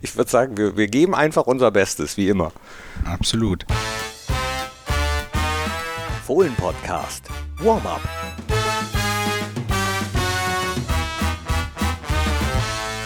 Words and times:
ich 0.00 0.16
würde 0.16 0.30
sagen, 0.30 0.56
wir, 0.56 0.76
wir 0.76 0.88
geben 0.88 1.14
einfach 1.14 1.46
unser 1.46 1.70
Bestes, 1.70 2.16
wie 2.16 2.28
immer. 2.28 2.52
Absolut. 3.04 3.64
Fohlen-Podcast. 6.26 7.24
Warm-up. 7.58 8.00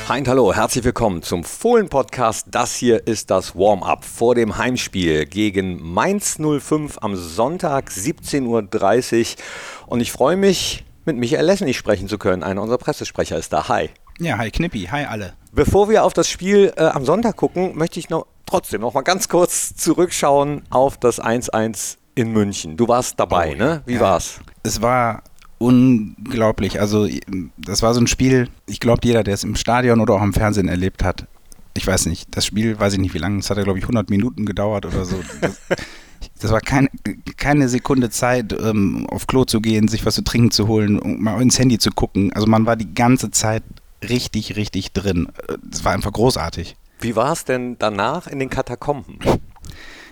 Hi 0.07 0.19
und 0.19 0.29
hallo, 0.29 0.53
herzlich 0.53 0.85
willkommen 0.85 1.23
zum 1.23 1.45
Fohlen-Podcast. 1.45 2.49
Das 2.51 2.76
hier 2.76 3.06
ist 3.06 3.30
das 3.30 3.56
Warm-up 3.56 4.04
vor 4.04 4.35
dem 4.35 4.58
Heimspiel 4.58 5.24
gegen 5.24 5.80
Mainz 5.94 6.37
05 6.38 6.98
am 7.01 7.16
Sonntag 7.16 7.88
17.30 7.88 8.44
Uhr. 9.37 9.42
Und 9.87 10.01
ich 10.01 10.12
freue 10.12 10.37
mich, 10.37 10.85
mit 11.06 11.16
Michael 11.16 11.46
Lessenich 11.46 11.78
sprechen 11.78 12.08
zu 12.08 12.19
können. 12.19 12.42
Einer 12.42 12.60
unserer 12.60 12.78
Pressesprecher 12.78 13.38
ist 13.38 13.54
da. 13.54 13.69
Hi. 13.69 13.88
Ja, 14.21 14.38
hi 14.38 14.51
Knippi, 14.51 14.88
hi 14.90 15.04
alle. 15.04 15.33
Bevor 15.53 15.88
wir 15.88 16.05
auf 16.05 16.12
das 16.12 16.28
Spiel 16.28 16.73
äh, 16.77 16.84
am 16.84 17.05
Sonntag 17.05 17.37
gucken, 17.37 17.77
möchte 17.77 17.98
ich 17.98 18.10
noch 18.10 18.27
trotzdem 18.47 18.83
noch 18.83 18.95
mal 18.95 19.02
ganz 19.02 19.29
kurz 19.29 19.75
zurückschauen 19.75 20.62
auf 20.70 20.97
das 20.97 21.20
1-1 21.20 21.97
in 22.15 22.33
München. 22.33 22.77
Du 22.77 22.87
warst 22.87 23.19
dabei, 23.19 23.55
oh, 23.55 23.59
ne? 23.59 23.83
Wie 23.87 23.95
ja. 23.95 24.01
war's? 24.01 24.39
Es 24.62 24.80
war 24.80 25.25
unglaublich. 25.59 26.80
Also, 26.80 27.09
das 27.59 27.83
war 27.83 27.92
so 27.92 28.01
ein 28.01 28.06
Spiel, 28.06 28.48
ich 28.66 28.79
glaube, 28.79 29.01
jeder, 29.03 29.25
der 29.25 29.34
es 29.34 29.42
im 29.42 29.56
Stadion 29.56 30.01
oder 30.01 30.15
auch 30.15 30.23
im 30.23 30.33
Fernsehen 30.33 30.69
erlebt 30.69 31.03
hat, 31.03 31.27
ich 31.77 31.84
weiß 31.84 32.06
nicht, 32.06 32.37
das 32.37 32.47
Spiel, 32.47 32.78
weiß 32.78 32.92
ich 32.92 33.01
nicht 33.01 33.15
wie 33.15 33.19
lange, 33.19 33.41
es 33.41 33.51
hat 33.51 33.56
ja, 33.56 33.65
glaube 33.65 33.81
ich, 33.81 33.84
100 33.84 34.11
Minuten 34.11 34.47
gedauert 34.47 34.87
oder 34.87 35.05
so. 35.05 35.17
Das, 35.41 35.61
das 36.41 36.53
war 36.53 36.61
kein, 36.61 36.89
keine 37.37 37.69
Sekunde 37.69 38.09
Zeit, 38.09 38.53
ähm, 38.53 39.06
auf 39.11 39.27
Klo 39.27 39.45
zu 39.45 39.61
gehen, 39.61 39.89
sich 39.89 40.06
was 40.06 40.15
zu 40.15 40.25
trinken 40.25 40.51
zu 40.51 40.69
holen, 40.69 40.98
mal 41.20 41.41
ins 41.42 41.59
Handy 41.59 41.78
zu 41.78 41.91
gucken. 41.91 42.33
Also 42.33 42.47
man 42.47 42.65
war 42.65 42.77
die 42.77 42.95
ganze 42.95 43.31
Zeit 43.31 43.62
richtig, 44.09 44.57
richtig 44.57 44.93
drin. 44.93 45.29
Es 45.71 45.85
war 45.85 45.93
einfach 45.93 46.12
großartig. 46.12 46.77
Wie 47.01 47.17
war 47.17 47.33
es 47.33 47.45
denn 47.45 47.77
danach 47.79 48.27
in 48.27 48.39
den 48.39 48.51
Katakomben? 48.51 49.19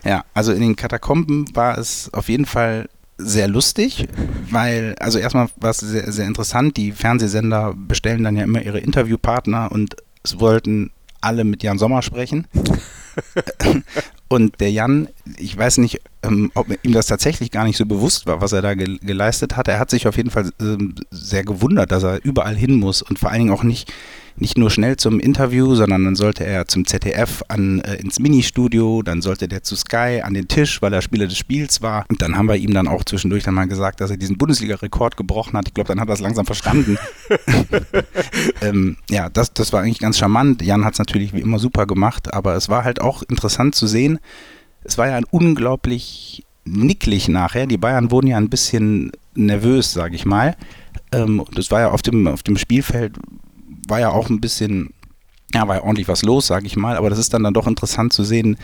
Ja, 0.04 0.24
also 0.34 0.52
in 0.52 0.60
den 0.60 0.76
Katakomben 0.76 1.54
war 1.54 1.78
es 1.78 2.12
auf 2.12 2.28
jeden 2.28 2.46
Fall 2.46 2.88
sehr 3.18 3.48
lustig, 3.48 4.08
weil, 4.50 4.96
also 4.98 5.18
erstmal 5.18 5.48
war 5.56 5.70
es 5.70 5.78
sehr, 5.78 6.10
sehr 6.10 6.26
interessant, 6.26 6.76
die 6.76 6.92
Fernsehsender 6.92 7.74
bestellen 7.74 8.24
dann 8.24 8.36
ja 8.36 8.44
immer 8.44 8.62
ihre 8.62 8.80
Interviewpartner 8.80 9.70
und 9.70 9.96
es 10.24 10.40
wollten 10.40 10.90
alle 11.20 11.44
mit 11.44 11.62
Jan 11.62 11.78
Sommer 11.78 12.02
sprechen. 12.02 12.46
und 14.28 14.60
der 14.60 14.72
Jan, 14.72 15.08
ich 15.36 15.56
weiß 15.56 15.78
nicht, 15.78 16.00
ähm, 16.22 16.50
ob 16.54 16.66
ihm 16.82 16.92
das 16.92 17.06
tatsächlich 17.06 17.50
gar 17.50 17.64
nicht 17.64 17.76
so 17.76 17.86
bewusst 17.86 18.26
war, 18.26 18.40
was 18.40 18.52
er 18.52 18.62
da 18.62 18.74
ge 18.74 18.98
geleistet 19.02 19.56
hat. 19.56 19.68
Er 19.68 19.78
hat 19.78 19.90
sich 19.90 20.06
auf 20.06 20.16
jeden 20.16 20.30
Fall 20.30 20.50
ähm, 20.60 20.94
sehr 21.10 21.44
gewundert, 21.44 21.92
dass 21.92 22.02
er 22.02 22.24
überall 22.24 22.56
hin 22.56 22.74
muss 22.74 23.02
und 23.02 23.18
vor 23.18 23.30
allen 23.30 23.40
Dingen 23.40 23.52
auch 23.52 23.64
nicht 23.64 23.92
nicht 24.36 24.58
nur 24.58 24.70
schnell 24.70 24.96
zum 24.96 25.20
Interview, 25.20 25.74
sondern 25.74 26.04
dann 26.04 26.16
sollte 26.16 26.44
er 26.44 26.66
zum 26.66 26.86
ZDF 26.86 27.42
an, 27.48 27.80
äh, 27.80 27.96
ins 27.96 28.18
Ministudio, 28.18 29.02
dann 29.02 29.22
sollte 29.22 29.48
der 29.48 29.62
zu 29.62 29.76
Sky 29.76 30.22
an 30.22 30.34
den 30.34 30.48
Tisch, 30.48 30.80
weil 30.82 30.92
er 30.92 31.02
Spieler 31.02 31.26
des 31.26 31.36
Spiels 31.36 31.82
war. 31.82 32.04
Und 32.08 32.22
dann 32.22 32.36
haben 32.36 32.48
wir 32.48 32.56
ihm 32.56 32.72
dann 32.72 32.88
auch 32.88 33.04
zwischendurch 33.04 33.44
dann 33.44 33.54
mal 33.54 33.68
gesagt, 33.68 34.00
dass 34.00 34.10
er 34.10 34.16
diesen 34.16 34.38
Bundesliga-Rekord 34.38 35.16
gebrochen 35.16 35.56
hat. 35.56 35.68
Ich 35.68 35.74
glaube, 35.74 35.88
dann 35.88 36.00
hat 36.00 36.08
er 36.08 36.14
es 36.14 36.20
langsam 36.20 36.46
verstanden. 36.46 36.98
ähm, 38.62 38.96
ja, 39.10 39.28
das, 39.28 39.52
das 39.52 39.72
war 39.72 39.82
eigentlich 39.82 40.00
ganz 40.00 40.18
charmant. 40.18 40.62
Jan 40.62 40.84
hat 40.84 40.94
es 40.94 40.98
natürlich 40.98 41.32
wie 41.34 41.40
immer 41.40 41.58
super 41.58 41.86
gemacht, 41.86 42.32
aber 42.32 42.54
es 42.54 42.68
war 42.68 42.84
halt 42.84 43.00
auch 43.00 43.22
interessant 43.22 43.74
zu 43.74 43.86
sehen. 43.86 44.18
Es 44.84 44.98
war 44.98 45.08
ja 45.08 45.16
ein 45.16 45.24
unglaublich 45.30 46.44
nicklig 46.64 47.28
nachher. 47.28 47.66
Die 47.66 47.76
Bayern 47.76 48.10
wurden 48.10 48.28
ja 48.28 48.36
ein 48.36 48.50
bisschen 48.50 49.12
nervös, 49.34 49.92
sage 49.92 50.14
ich 50.14 50.24
mal. 50.24 50.56
Ähm, 51.12 51.44
es 51.56 51.70
war 51.70 51.80
ja 51.80 51.90
auf 51.90 52.02
dem, 52.02 52.26
auf 52.26 52.42
dem 52.42 52.56
Spielfeld 52.56 53.16
war 53.88 54.00
ja 54.00 54.10
auch 54.10 54.30
ein 54.30 54.40
bisschen, 54.40 54.90
ja, 55.54 55.66
war 55.66 55.76
ja 55.76 55.82
ordentlich 55.82 56.08
was 56.08 56.22
los, 56.22 56.46
sag 56.46 56.64
ich 56.64 56.76
mal, 56.76 56.96
aber 56.96 57.10
das 57.10 57.18
ist 57.18 57.34
dann, 57.34 57.42
dann 57.42 57.54
doch 57.54 57.66
interessant 57.66 58.12
zu 58.12 58.24
sehen, 58.24 58.56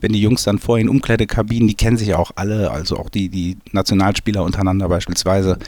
wenn 0.00 0.12
die 0.12 0.20
Jungs 0.20 0.42
dann 0.42 0.58
vor 0.58 0.78
in 0.78 0.88
Umkleidekabinen, 0.88 1.68
die 1.68 1.74
kennen 1.74 1.96
sich 1.96 2.08
ja 2.08 2.18
auch 2.18 2.32
alle, 2.34 2.70
also 2.70 2.98
auch 2.98 3.08
die, 3.08 3.28
die 3.30 3.56
Nationalspieler 3.72 4.42
untereinander 4.42 4.88
beispielsweise, 4.88 5.58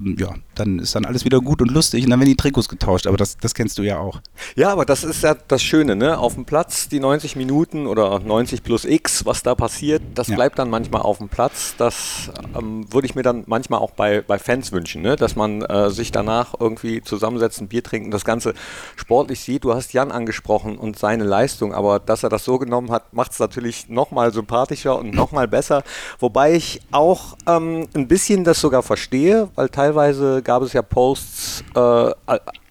ja, 0.00 0.34
dann 0.54 0.78
ist 0.78 0.94
dann 0.94 1.04
alles 1.04 1.24
wieder 1.24 1.40
gut 1.40 1.60
und 1.60 1.70
lustig 1.70 2.04
und 2.04 2.10
dann 2.10 2.20
werden 2.20 2.30
die 2.30 2.36
Trikots 2.36 2.68
getauscht, 2.68 3.08
aber 3.08 3.16
das, 3.16 3.36
das 3.36 3.52
kennst 3.52 3.78
du 3.78 3.82
ja 3.82 3.98
auch. 3.98 4.20
Ja, 4.54 4.70
aber 4.70 4.84
das 4.84 5.02
ist 5.02 5.22
ja 5.24 5.34
das 5.34 5.62
Schöne, 5.62 5.96
ne? 5.96 6.18
Auf 6.18 6.34
dem 6.34 6.44
Platz 6.44 6.88
die 6.88 7.00
90 7.00 7.34
Minuten 7.34 7.86
oder 7.86 8.20
90 8.20 8.62
plus 8.62 8.84
X, 8.84 9.26
was 9.26 9.42
da 9.42 9.56
passiert, 9.56 10.02
das 10.14 10.28
ja. 10.28 10.36
bleibt 10.36 10.58
dann 10.58 10.70
manchmal 10.70 11.02
auf 11.02 11.18
dem 11.18 11.28
Platz. 11.28 11.74
Das 11.78 12.30
ähm, 12.56 12.92
würde 12.92 13.06
ich 13.06 13.16
mir 13.16 13.22
dann 13.22 13.42
manchmal 13.46 13.80
auch 13.80 13.90
bei, 13.90 14.22
bei 14.22 14.38
Fans 14.38 14.70
wünschen, 14.70 15.02
ne? 15.02 15.16
Dass 15.16 15.34
man 15.34 15.62
äh, 15.62 15.90
sich 15.90 16.12
danach 16.12 16.54
irgendwie 16.58 17.02
zusammensetzt, 17.02 17.60
ein 17.60 17.68
Bier 17.68 17.82
trinken, 17.82 18.12
das 18.12 18.24
Ganze 18.24 18.54
sportlich 18.94 19.40
sieht. 19.40 19.64
Du 19.64 19.74
hast 19.74 19.92
Jan 19.92 20.12
angesprochen 20.12 20.78
und 20.78 20.96
seine 20.96 21.24
Leistung, 21.24 21.74
aber 21.74 21.98
dass 21.98 22.22
er 22.22 22.28
das 22.28 22.44
so 22.44 22.58
genommen 22.58 22.92
hat, 22.92 23.12
macht 23.12 23.32
es 23.32 23.40
natürlich 23.40 23.88
nochmal 23.88 24.32
sympathischer 24.32 24.96
und 24.96 25.12
nochmal 25.12 25.48
besser. 25.48 25.82
Wobei 26.20 26.54
ich 26.54 26.80
auch 26.92 27.36
ähm, 27.48 27.88
ein 27.94 28.06
bisschen 28.06 28.44
das 28.44 28.60
sogar 28.60 28.84
verstehe, 28.84 29.48
weil 29.56 29.68
teilweise 29.68 29.87
gab 29.92 30.62
es 30.62 30.72
ja 30.72 30.82
Posts, 30.82 31.64
äh, 31.74 32.12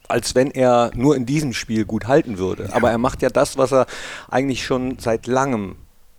als 0.08 0.36
wenn 0.36 0.52
er 0.52 0.92
nur 0.96 1.16
in 1.16 1.26
diesem 1.26 1.54
Spiel 1.54 1.86
gut 1.86 2.08
halten 2.08 2.38
würde. 2.38 2.70
Aber 2.74 2.92
er 2.92 2.98
macht 2.98 3.22
ja 3.22 3.30
das, 3.30 3.58
was 3.58 3.72
er 3.72 3.86
eigentlich 4.30 4.66
schon 4.66 4.98
seit 5.00 5.28
langem 5.28 5.76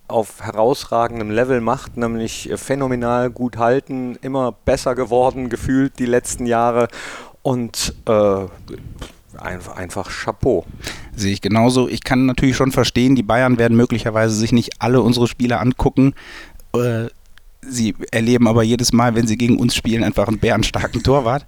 auf 0.07 0.41
herausragendem 0.41 1.29
Level 1.29 1.61
macht, 1.61 1.97
nämlich 1.97 2.49
phänomenal 2.55 3.29
gut 3.29 3.57
halten, 3.57 4.17
immer 4.21 4.51
besser 4.51 4.95
geworden, 4.95 5.49
gefühlt 5.49 5.99
die 5.99 6.07
letzten 6.07 6.45
Jahre 6.45 6.87
und 7.41 7.93
äh, 8.07 8.45
einfach, 9.37 9.75
einfach 9.75 10.09
Chapeau. 10.09 10.65
Sehe 11.15 11.33
ich 11.33 11.41
genauso. 11.41 11.87
Ich 11.87 12.03
kann 12.03 12.25
natürlich 12.25 12.55
schon 12.55 12.71
verstehen, 12.71 13.15
die 13.15 13.23
Bayern 13.23 13.57
werden 13.57 13.77
möglicherweise 13.77 14.35
sich 14.35 14.51
nicht 14.51 14.81
alle 14.81 15.01
unsere 15.01 15.27
Spiele 15.27 15.59
angucken. 15.59 16.13
Äh, 16.73 17.07
sie 17.61 17.95
erleben 18.11 18.47
aber 18.47 18.63
jedes 18.63 18.93
Mal, 18.93 19.15
wenn 19.15 19.27
sie 19.27 19.37
gegen 19.37 19.59
uns 19.59 19.75
spielen, 19.75 20.03
einfach 20.03 20.27
einen 20.27 20.39
bärenstarken 20.39 21.03
Torwart. 21.03 21.45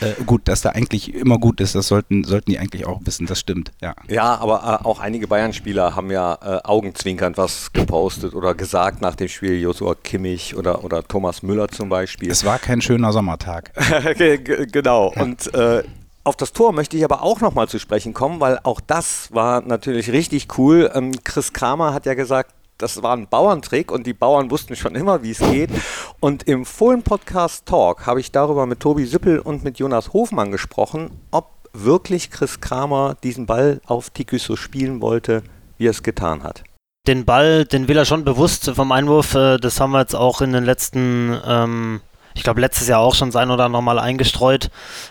Äh, 0.00 0.22
gut, 0.24 0.48
dass 0.48 0.62
da 0.62 0.70
eigentlich 0.70 1.14
immer 1.14 1.38
gut 1.38 1.60
ist, 1.60 1.74
das 1.74 1.88
sollten, 1.88 2.24
sollten 2.24 2.50
die 2.50 2.58
eigentlich 2.58 2.86
auch 2.86 3.00
wissen, 3.04 3.26
das 3.26 3.38
stimmt, 3.38 3.70
ja. 3.82 3.94
Ja, 4.08 4.36
aber 4.36 4.80
äh, 4.82 4.84
auch 4.86 4.98
einige 4.98 5.26
Bayern-Spieler 5.26 5.94
haben 5.94 6.10
ja 6.10 6.38
äh, 6.40 6.60
augenzwinkernd 6.64 7.36
was 7.36 7.72
gepostet 7.72 8.34
oder 8.34 8.54
gesagt 8.54 9.02
nach 9.02 9.14
dem 9.14 9.28
Spiel, 9.28 9.60
Josua 9.60 9.94
Kimmich 10.02 10.56
oder, 10.56 10.84
oder 10.84 11.06
Thomas 11.06 11.42
Müller 11.42 11.68
zum 11.68 11.90
Beispiel. 11.90 12.30
Es 12.30 12.44
war 12.44 12.58
kein 12.58 12.80
schöner 12.80 13.12
Sommertag. 13.12 13.72
genau, 14.72 15.12
ja. 15.14 15.22
und 15.22 15.52
äh, 15.54 15.82
auf 16.24 16.36
das 16.36 16.52
Tor 16.52 16.72
möchte 16.72 16.96
ich 16.96 17.04
aber 17.04 17.22
auch 17.22 17.40
nochmal 17.40 17.68
zu 17.68 17.78
sprechen 17.78 18.14
kommen, 18.14 18.40
weil 18.40 18.58
auch 18.62 18.80
das 18.80 19.32
war 19.32 19.62
natürlich 19.62 20.12
richtig 20.12 20.58
cool. 20.58 20.90
Ähm, 20.94 21.12
Chris 21.24 21.52
Kramer 21.52 21.92
hat 21.92 22.06
ja 22.06 22.14
gesagt, 22.14 22.54
das 22.80 23.02
war 23.02 23.16
ein 23.16 23.28
Bauerntrick 23.28 23.92
und 23.92 24.06
die 24.06 24.12
Bauern 24.12 24.50
wussten 24.50 24.74
schon 24.76 24.94
immer, 24.94 25.22
wie 25.22 25.30
es 25.30 25.38
geht. 25.38 25.70
Und 26.18 26.44
im 26.44 26.64
Fohlen-Podcast 26.64 27.66
Talk 27.66 28.06
habe 28.06 28.20
ich 28.20 28.32
darüber 28.32 28.66
mit 28.66 28.80
Tobi 28.80 29.04
Sippel 29.04 29.38
und 29.38 29.64
mit 29.64 29.78
Jonas 29.78 30.12
Hofmann 30.12 30.50
gesprochen, 30.50 31.10
ob 31.30 31.50
wirklich 31.72 32.30
Chris 32.30 32.60
Kramer 32.60 33.16
diesen 33.22 33.46
Ball 33.46 33.80
auf 33.86 34.10
Tikus 34.10 34.44
so 34.44 34.56
spielen 34.56 35.00
wollte, 35.00 35.42
wie 35.78 35.86
er 35.86 35.92
es 35.92 36.02
getan 36.02 36.42
hat. 36.42 36.64
Den 37.06 37.24
Ball, 37.24 37.64
den 37.64 37.88
will 37.88 37.96
er 37.96 38.04
schon 38.04 38.24
bewusst 38.24 38.70
vom 38.70 38.92
Einwurf. 38.92 39.34
Äh, 39.34 39.58
das 39.58 39.80
haben 39.80 39.92
wir 39.92 40.00
jetzt 40.00 40.14
auch 40.14 40.40
in 40.40 40.52
den 40.52 40.64
letzten 40.64 41.38
ähm, 41.46 42.00
ich 42.40 42.44
glaube, 42.44 42.62
letztes 42.62 42.88
Jahr 42.88 43.00
auch 43.00 43.14
schon 43.14 43.32
sein 43.32 43.50
oder 43.50 43.68
noch 43.68 43.82
mal 43.82 43.98
eingestreut, 43.98 44.70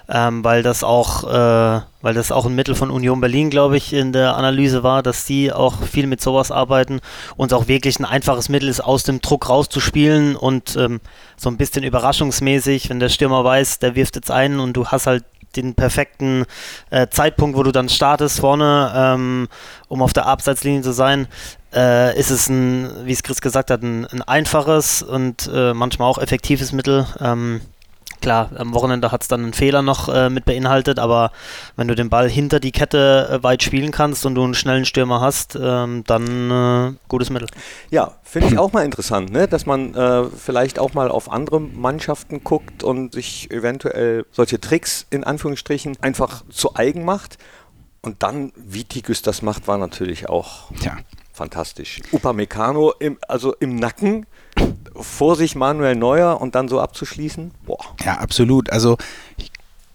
ähm, 0.09 0.43
weil 0.43 0.63
das 0.63 0.83
auch, 0.83 1.25
äh, 1.25 1.81
weil 2.01 2.13
das 2.15 2.31
auch 2.31 2.47
ein 2.47 2.55
Mittel 2.55 2.73
von 2.73 2.89
Union 2.89 3.21
Berlin, 3.21 3.51
glaube 3.51 3.77
ich, 3.77 3.93
in 3.93 4.13
der 4.13 4.35
Analyse 4.35 4.81
war, 4.81 5.03
dass 5.03 5.25
die 5.25 5.53
auch 5.53 5.83
viel 5.83 6.07
mit 6.07 6.21
sowas 6.21 6.49
arbeiten 6.49 7.01
und 7.37 7.53
auch 7.53 7.67
wirklich 7.67 7.99
ein 7.99 8.05
einfaches 8.05 8.49
Mittel 8.49 8.67
ist, 8.67 8.81
aus 8.81 9.03
dem 9.03 9.21
Druck 9.21 9.47
rauszuspielen 9.47 10.35
und 10.35 10.75
ähm, 10.75 11.01
so 11.37 11.51
ein 11.51 11.57
bisschen 11.57 11.83
überraschungsmäßig, 11.83 12.89
wenn 12.89 12.99
der 12.99 13.09
Stürmer 13.09 13.43
weiß, 13.43 13.77
der 13.77 13.93
wirft 13.93 14.15
jetzt 14.15 14.31
ein 14.31 14.59
und 14.59 14.73
du 14.73 14.87
hast 14.87 15.05
halt 15.05 15.23
den 15.55 15.75
perfekten 15.75 16.45
äh, 16.89 17.07
Zeitpunkt, 17.09 17.57
wo 17.57 17.61
du 17.61 17.71
dann 17.71 17.89
startest 17.89 18.39
vorne, 18.39 18.91
ähm, 18.95 19.47
um 19.87 20.01
auf 20.01 20.13
der 20.13 20.25
Abseitslinie 20.25 20.81
zu 20.81 20.93
sein, 20.93 21.27
äh, 21.73 22.17
ist 22.17 22.29
es 22.29 22.49
ein, 22.49 23.05
wie 23.05 23.13
es 23.13 23.23
Chris 23.23 23.41
gesagt 23.41 23.71
hat, 23.71 23.81
ein, 23.81 24.05
ein 24.05 24.21
einfaches 24.21 25.03
und 25.03 25.49
äh, 25.53 25.73
manchmal 25.73 26.09
auch 26.09 26.17
effektives 26.17 26.71
Mittel. 26.71 27.05
Ähm, 27.19 27.61
Klar, 28.21 28.49
am 28.57 28.73
Wochenende 28.73 29.13
hat 29.13 29.21
es 29.21 29.29
dann 29.29 29.43
einen 29.43 29.53
Fehler 29.53 29.81
noch 29.81 30.09
äh, 30.09 30.29
mit 30.29 30.43
beinhaltet, 30.43 30.99
aber 30.99 31.31
wenn 31.77 31.87
du 31.87 31.95
den 31.95 32.09
Ball 32.09 32.29
hinter 32.29 32.59
die 32.59 32.73
Kette 32.73 33.29
äh, 33.31 33.43
weit 33.43 33.63
spielen 33.63 33.91
kannst 33.91 34.25
und 34.25 34.35
du 34.35 34.43
einen 34.43 34.55
schnellen 34.55 34.83
Stürmer 34.83 35.21
hast, 35.21 35.57
ähm, 35.61 36.03
dann 36.05 36.51
äh, 36.51 36.97
gutes 37.07 37.29
Mittel. 37.29 37.47
Ja, 37.91 38.15
finde 38.23 38.49
ich 38.49 38.57
auch 38.57 38.73
mal 38.73 38.83
interessant, 38.83 39.31
ne? 39.31 39.47
dass 39.47 39.65
man 39.65 39.95
äh, 39.95 40.25
vielleicht 40.25 40.79
auch 40.79 40.93
mal 40.93 41.09
auf 41.09 41.31
andere 41.31 41.61
Mannschaften 41.61 42.43
guckt 42.43 42.83
und 42.83 43.13
sich 43.13 43.49
eventuell 43.51 44.25
solche 44.31 44.59
Tricks 44.59 45.05
in 45.09 45.23
Anführungsstrichen 45.23 45.95
einfach 46.01 46.43
zu 46.49 46.75
eigen 46.75 47.05
macht. 47.05 47.37
Und 48.01 48.23
dann, 48.23 48.51
wie 48.55 48.83
Tikus 48.83 49.21
das 49.21 49.41
macht, 49.41 49.67
war 49.67 49.77
natürlich 49.77 50.27
auch 50.27 50.71
ja. 50.81 50.97
Fantastisch. 51.39 52.01
Upamecano 52.11 52.91
im, 52.99 53.17
also 53.27 53.55
im 53.61 53.77
Nacken 53.77 54.25
vor 54.93 55.37
sich 55.37 55.55
Manuel 55.55 55.95
Neuer 55.95 56.41
und 56.41 56.53
dann 56.53 56.67
so 56.67 56.81
abzuschließen? 56.81 57.51
Boah. 57.65 57.79
Ja, 58.03 58.17
absolut. 58.17 58.69
Also 58.69 58.97
ich 59.37 59.49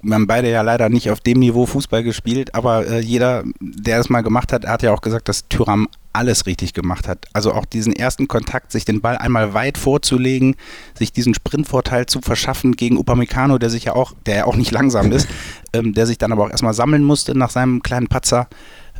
wir 0.04 0.14
haben 0.14 0.26
beide 0.26 0.50
ja 0.50 0.60
leider 0.60 0.88
nicht 0.88 1.10
auf 1.10 1.20
dem 1.20 1.38
Niveau 1.38 1.64
Fußball 1.66 2.02
gespielt, 2.02 2.54
aber 2.54 2.86
äh, 2.86 3.00
jeder, 3.00 3.42
der 3.60 4.00
es 4.00 4.10
mal 4.10 4.20
gemacht 4.20 4.52
hat, 4.52 4.66
hat 4.66 4.82
ja 4.82 4.92
auch 4.92 5.00
gesagt, 5.00 5.28
dass 5.28 5.48
Thüram 5.48 5.88
alles 6.12 6.46
richtig 6.46 6.74
gemacht 6.74 7.08
hat. 7.08 7.26
Also 7.32 7.52
auch 7.52 7.64
diesen 7.64 7.94
ersten 7.94 8.28
Kontakt, 8.28 8.70
sich 8.70 8.84
den 8.84 9.00
Ball 9.00 9.16
einmal 9.16 9.54
weit 9.54 9.78
vorzulegen, 9.78 10.56
sich 10.96 11.12
diesen 11.12 11.34
Sprintvorteil 11.34 12.06
zu 12.06 12.20
verschaffen 12.20 12.72
gegen 12.72 12.98
Upamecano, 12.98 13.58
der 13.58 13.70
sich 13.70 13.84
ja 13.84 13.94
auch, 13.94 14.12
der 14.26 14.36
ja 14.36 14.44
auch 14.44 14.56
nicht 14.56 14.70
langsam 14.70 15.10
ist, 15.10 15.26
ähm, 15.72 15.94
der 15.94 16.06
sich 16.06 16.18
dann 16.18 16.32
aber 16.32 16.44
auch 16.44 16.50
erstmal 16.50 16.74
sammeln 16.74 17.02
musste 17.02 17.36
nach 17.36 17.50
seinem 17.50 17.82
kleinen 17.82 18.08
Patzer 18.08 18.48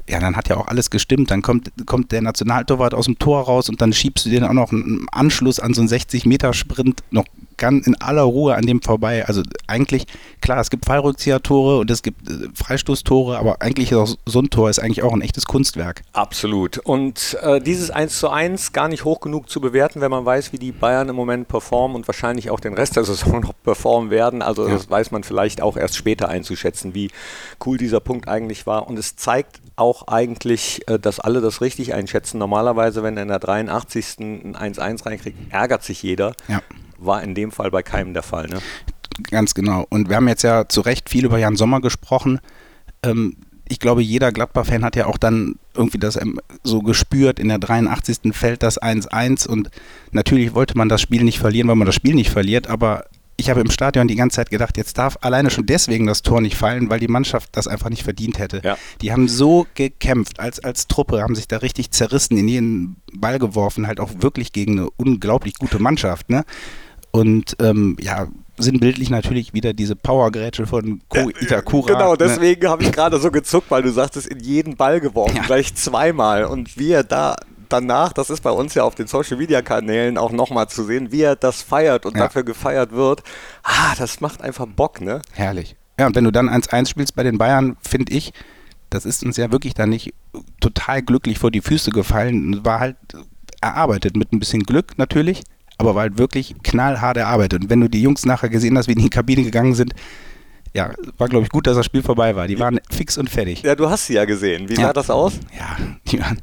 ja, 0.08 0.20
dann 0.20 0.36
hat 0.36 0.48
ja 0.48 0.56
auch 0.56 0.68
alles 0.68 0.90
gestimmt. 0.90 1.30
Dann 1.30 1.42
kommt, 1.42 1.70
kommt 1.86 2.12
der 2.12 2.22
Nationaltorwart 2.22 2.94
aus 2.94 3.06
dem 3.06 3.18
Tor 3.18 3.42
raus 3.42 3.68
und 3.68 3.80
dann 3.80 3.92
schiebst 3.92 4.26
du 4.26 4.30
den 4.30 4.44
auch 4.44 4.52
noch 4.52 4.72
einen 4.72 5.06
Anschluss 5.10 5.60
an 5.60 5.72
so 5.72 5.80
einen 5.80 5.88
60-Meter-Sprint 5.88 7.02
noch 7.10 7.24
ganz 7.56 7.86
in 7.86 8.00
aller 8.00 8.22
Ruhe 8.22 8.54
an 8.54 8.66
dem 8.66 8.82
vorbei. 8.82 9.26
Also 9.26 9.42
eigentlich, 9.66 10.06
klar, 10.40 10.60
es 10.60 10.70
gibt 10.70 10.84
Fallrückzieher-Tore 10.86 11.78
und 11.78 11.90
es 11.90 12.02
gibt 12.02 12.28
äh, 12.28 12.48
Freistoßtore, 12.54 13.38
aber 13.38 13.62
eigentlich 13.62 13.92
ist 13.92 13.98
auch 13.98 14.16
so 14.26 14.40
ein 14.40 14.50
Tor 14.50 14.70
ist 14.70 14.78
eigentlich 14.78 15.02
auch 15.02 15.12
ein 15.12 15.20
echtes 15.20 15.46
Kunstwerk. 15.46 16.02
Absolut. 16.12 16.78
Und 16.78 17.36
äh, 17.42 17.60
dieses 17.60 17.90
1 17.90 18.18
zu 18.18 18.28
1 18.28 18.72
gar 18.72 18.88
nicht 18.88 19.04
hoch 19.04 19.20
genug 19.20 19.48
zu 19.48 19.60
bewerten, 19.60 20.00
wenn 20.00 20.10
man 20.10 20.24
weiß, 20.24 20.52
wie 20.52 20.58
die 20.58 20.72
Bayern 20.72 21.08
im 21.08 21.16
Moment 21.16 21.48
performen 21.48 21.96
und 21.96 22.08
wahrscheinlich 22.08 22.50
auch 22.50 22.60
den 22.60 22.74
Rest 22.74 22.96
der 22.96 23.04
Saison 23.04 23.40
noch 23.40 23.52
performen 23.62 24.10
werden. 24.10 24.42
Also 24.42 24.66
ja. 24.66 24.74
das 24.74 24.90
weiß 24.90 25.10
man 25.10 25.24
vielleicht 25.24 25.60
auch 25.60 25.76
erst 25.76 25.96
später 25.96 26.28
einzuschätzen, 26.28 26.94
wie 26.94 27.10
cool 27.64 27.78
dieser 27.78 28.00
Punkt 28.00 28.28
eigentlich 28.28 28.66
war. 28.66 28.86
Und 28.88 28.98
es 28.98 29.16
zeigt 29.16 29.60
auch 29.76 30.08
eigentlich, 30.08 30.86
äh, 30.88 30.98
dass 30.98 31.20
alle 31.20 31.40
das 31.40 31.60
richtig 31.60 31.94
einschätzen. 31.94 32.38
Normalerweise, 32.38 33.02
wenn 33.02 33.16
er 33.16 33.22
in 33.22 33.28
der 33.28 33.38
83. 33.38 34.18
ein 34.20 34.56
1-1 34.56 35.06
reinkriegt, 35.06 35.52
ärgert 35.52 35.82
sich 35.82 36.02
jeder. 36.02 36.34
Ja 36.48 36.60
war 36.98 37.22
in 37.22 37.34
dem 37.34 37.50
Fall 37.50 37.70
bei 37.70 37.82
keinem 37.82 38.14
der 38.14 38.22
Fall. 38.22 38.48
Ne? 38.48 38.58
Ganz 39.30 39.54
genau. 39.54 39.86
Und 39.90 40.08
wir 40.08 40.16
haben 40.16 40.28
jetzt 40.28 40.42
ja 40.42 40.68
zu 40.68 40.80
Recht 40.80 41.08
viel 41.08 41.24
über 41.24 41.38
Jan 41.38 41.56
Sommer 41.56 41.80
gesprochen. 41.80 42.40
Ähm, 43.02 43.36
ich 43.68 43.80
glaube, 43.80 44.02
jeder 44.02 44.32
Gladbach-Fan 44.32 44.84
hat 44.84 44.96
ja 44.96 45.06
auch 45.06 45.18
dann 45.18 45.56
irgendwie 45.74 45.98
das 45.98 46.16
ähm, 46.16 46.40
so 46.62 46.80
gespürt, 46.80 47.38
in 47.38 47.48
der 47.48 47.58
83. 47.58 48.34
fällt 48.34 48.62
das 48.62 48.80
1-1 48.80 49.48
und 49.48 49.70
natürlich 50.12 50.54
wollte 50.54 50.76
man 50.76 50.88
das 50.88 51.00
Spiel 51.00 51.24
nicht 51.24 51.38
verlieren, 51.38 51.68
weil 51.68 51.76
man 51.76 51.86
das 51.86 51.94
Spiel 51.94 52.14
nicht 52.14 52.30
verliert, 52.30 52.66
aber 52.66 53.04
ich 53.36 53.50
habe 53.50 53.60
im 53.60 53.70
Stadion 53.70 54.06
die 54.06 54.14
ganze 54.14 54.36
Zeit 54.36 54.50
gedacht, 54.50 54.76
jetzt 54.76 54.96
darf 54.96 55.18
alleine 55.20 55.50
schon 55.50 55.66
deswegen 55.66 56.06
das 56.06 56.22
Tor 56.22 56.40
nicht 56.40 56.56
fallen, 56.56 56.88
weil 56.88 57.00
die 57.00 57.08
Mannschaft 57.08 57.50
das 57.52 57.66
einfach 57.66 57.90
nicht 57.90 58.04
verdient 58.04 58.38
hätte. 58.38 58.60
Ja. 58.62 58.78
Die 59.00 59.10
haben 59.10 59.26
so 59.26 59.66
gekämpft, 59.74 60.38
als, 60.38 60.60
als 60.60 60.86
Truppe, 60.86 61.20
haben 61.20 61.34
sich 61.34 61.48
da 61.48 61.56
richtig 61.58 61.90
zerrissen, 61.90 62.36
in 62.36 62.46
jeden 62.46 62.96
Ball 63.12 63.38
geworfen, 63.38 63.86
halt 63.86 63.98
auch 63.98 64.10
wirklich 64.18 64.52
gegen 64.52 64.78
eine 64.78 64.90
unglaublich 64.96 65.54
gute 65.54 65.80
Mannschaft. 65.80 66.30
Ne? 66.30 66.44
Und 67.14 67.54
ähm, 67.60 67.96
ja, 68.00 68.26
sinnbildlich 68.58 69.08
natürlich 69.08 69.54
wieder 69.54 69.72
diese 69.72 69.94
Powergrätsche 69.94 70.66
von 70.66 71.00
Ko 71.08 71.30
Itakura. 71.30 71.92
Genau, 71.92 72.10
ne? 72.10 72.18
deswegen 72.18 72.62
ne? 72.62 72.70
habe 72.70 72.82
ich 72.82 72.90
gerade 72.90 73.20
so 73.20 73.30
gezuckt, 73.30 73.70
weil 73.70 73.82
du 73.82 73.92
sagtest, 73.92 74.26
in 74.26 74.40
jeden 74.40 74.76
Ball 74.76 74.98
geworfen, 74.98 75.36
ja. 75.36 75.42
gleich 75.44 75.76
zweimal. 75.76 76.44
Und 76.44 76.76
wie 76.76 76.90
er 76.90 77.04
da 77.04 77.36
danach, 77.68 78.12
das 78.12 78.30
ist 78.30 78.40
bei 78.40 78.50
uns 78.50 78.74
ja 78.74 78.82
auf 78.82 78.96
den 78.96 79.06
Social 79.06 79.36
Media 79.36 79.62
Kanälen 79.62 80.18
auch 80.18 80.32
nochmal 80.32 80.68
zu 80.68 80.82
sehen, 80.82 81.12
wie 81.12 81.22
er 81.22 81.36
das 81.36 81.62
feiert 81.62 82.04
und 82.04 82.16
ja. 82.16 82.24
dafür 82.24 82.42
gefeiert 82.42 82.90
wird. 82.90 83.22
Ah, 83.62 83.94
das 83.96 84.20
macht 84.20 84.42
einfach 84.42 84.66
Bock, 84.66 85.00
ne? 85.00 85.22
Herrlich. 85.34 85.76
Ja, 86.00 86.08
und 86.08 86.16
wenn 86.16 86.24
du 86.24 86.32
dann 86.32 86.48
1-1 86.48 86.88
spielst 86.88 87.14
bei 87.14 87.22
den 87.22 87.38
Bayern, 87.38 87.76
finde 87.80 88.12
ich, 88.12 88.32
das 88.90 89.06
ist 89.06 89.22
uns 89.22 89.36
ja 89.36 89.52
wirklich 89.52 89.74
dann 89.74 89.90
nicht 89.90 90.14
total 90.58 91.00
glücklich 91.00 91.38
vor 91.38 91.52
die 91.52 91.60
Füße 91.60 91.92
gefallen. 91.92 92.64
War 92.64 92.80
halt 92.80 92.96
erarbeitet 93.60 94.16
mit 94.16 94.32
ein 94.32 94.40
bisschen 94.40 94.64
Glück 94.64 94.98
natürlich 94.98 95.44
aber 95.78 95.94
war 95.94 96.02
halt 96.02 96.18
wirklich 96.18 96.54
knallhart 96.62 97.16
erarbeitet. 97.16 97.62
Und 97.62 97.70
wenn 97.70 97.80
du 97.80 97.88
die 97.88 98.02
Jungs 98.02 98.24
nachher 98.24 98.48
gesehen 98.48 98.78
hast, 98.78 98.88
wie 98.88 98.94
die 98.94 99.00
in 99.00 99.06
die 99.06 99.10
Kabine 99.10 99.42
gegangen 99.42 99.74
sind, 99.74 99.94
ja, 100.72 100.92
war 101.18 101.28
glaube 101.28 101.44
ich 101.44 101.50
gut, 101.50 101.66
dass 101.66 101.76
das 101.76 101.86
Spiel 101.86 102.02
vorbei 102.02 102.34
war. 102.36 102.46
Die 102.46 102.58
waren 102.58 102.80
fix 102.90 103.16
und 103.16 103.30
fertig. 103.30 103.62
Ja, 103.62 103.74
du 103.74 103.88
hast 103.88 104.06
sie 104.06 104.14
ja 104.14 104.24
gesehen. 104.24 104.68
Wie 104.68 104.74
sah 104.74 104.92
das 104.92 105.10
aus? 105.10 105.34
Ja, 105.56 105.76
die, 106.08 106.20
waren, 106.20 106.40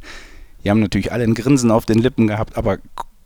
die 0.64 0.70
haben 0.70 0.80
natürlich 0.80 1.12
alle 1.12 1.24
ein 1.24 1.34
Grinsen 1.34 1.72
auf 1.72 1.86
den 1.86 2.00
Lippen 2.00 2.28
gehabt, 2.28 2.58
aber 2.58 2.78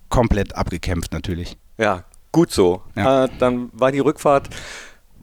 komplett 0.10 0.56
abgekämpft 0.56 1.14
natürlich. 1.14 1.58
Ja, 1.78 2.04
gut 2.32 2.52
so. 2.52 2.82
Ja. 2.96 3.26
Äh, 3.26 3.30
dann 3.40 3.70
war 3.74 3.92
die 3.92 4.00
Rückfahrt 4.00 4.50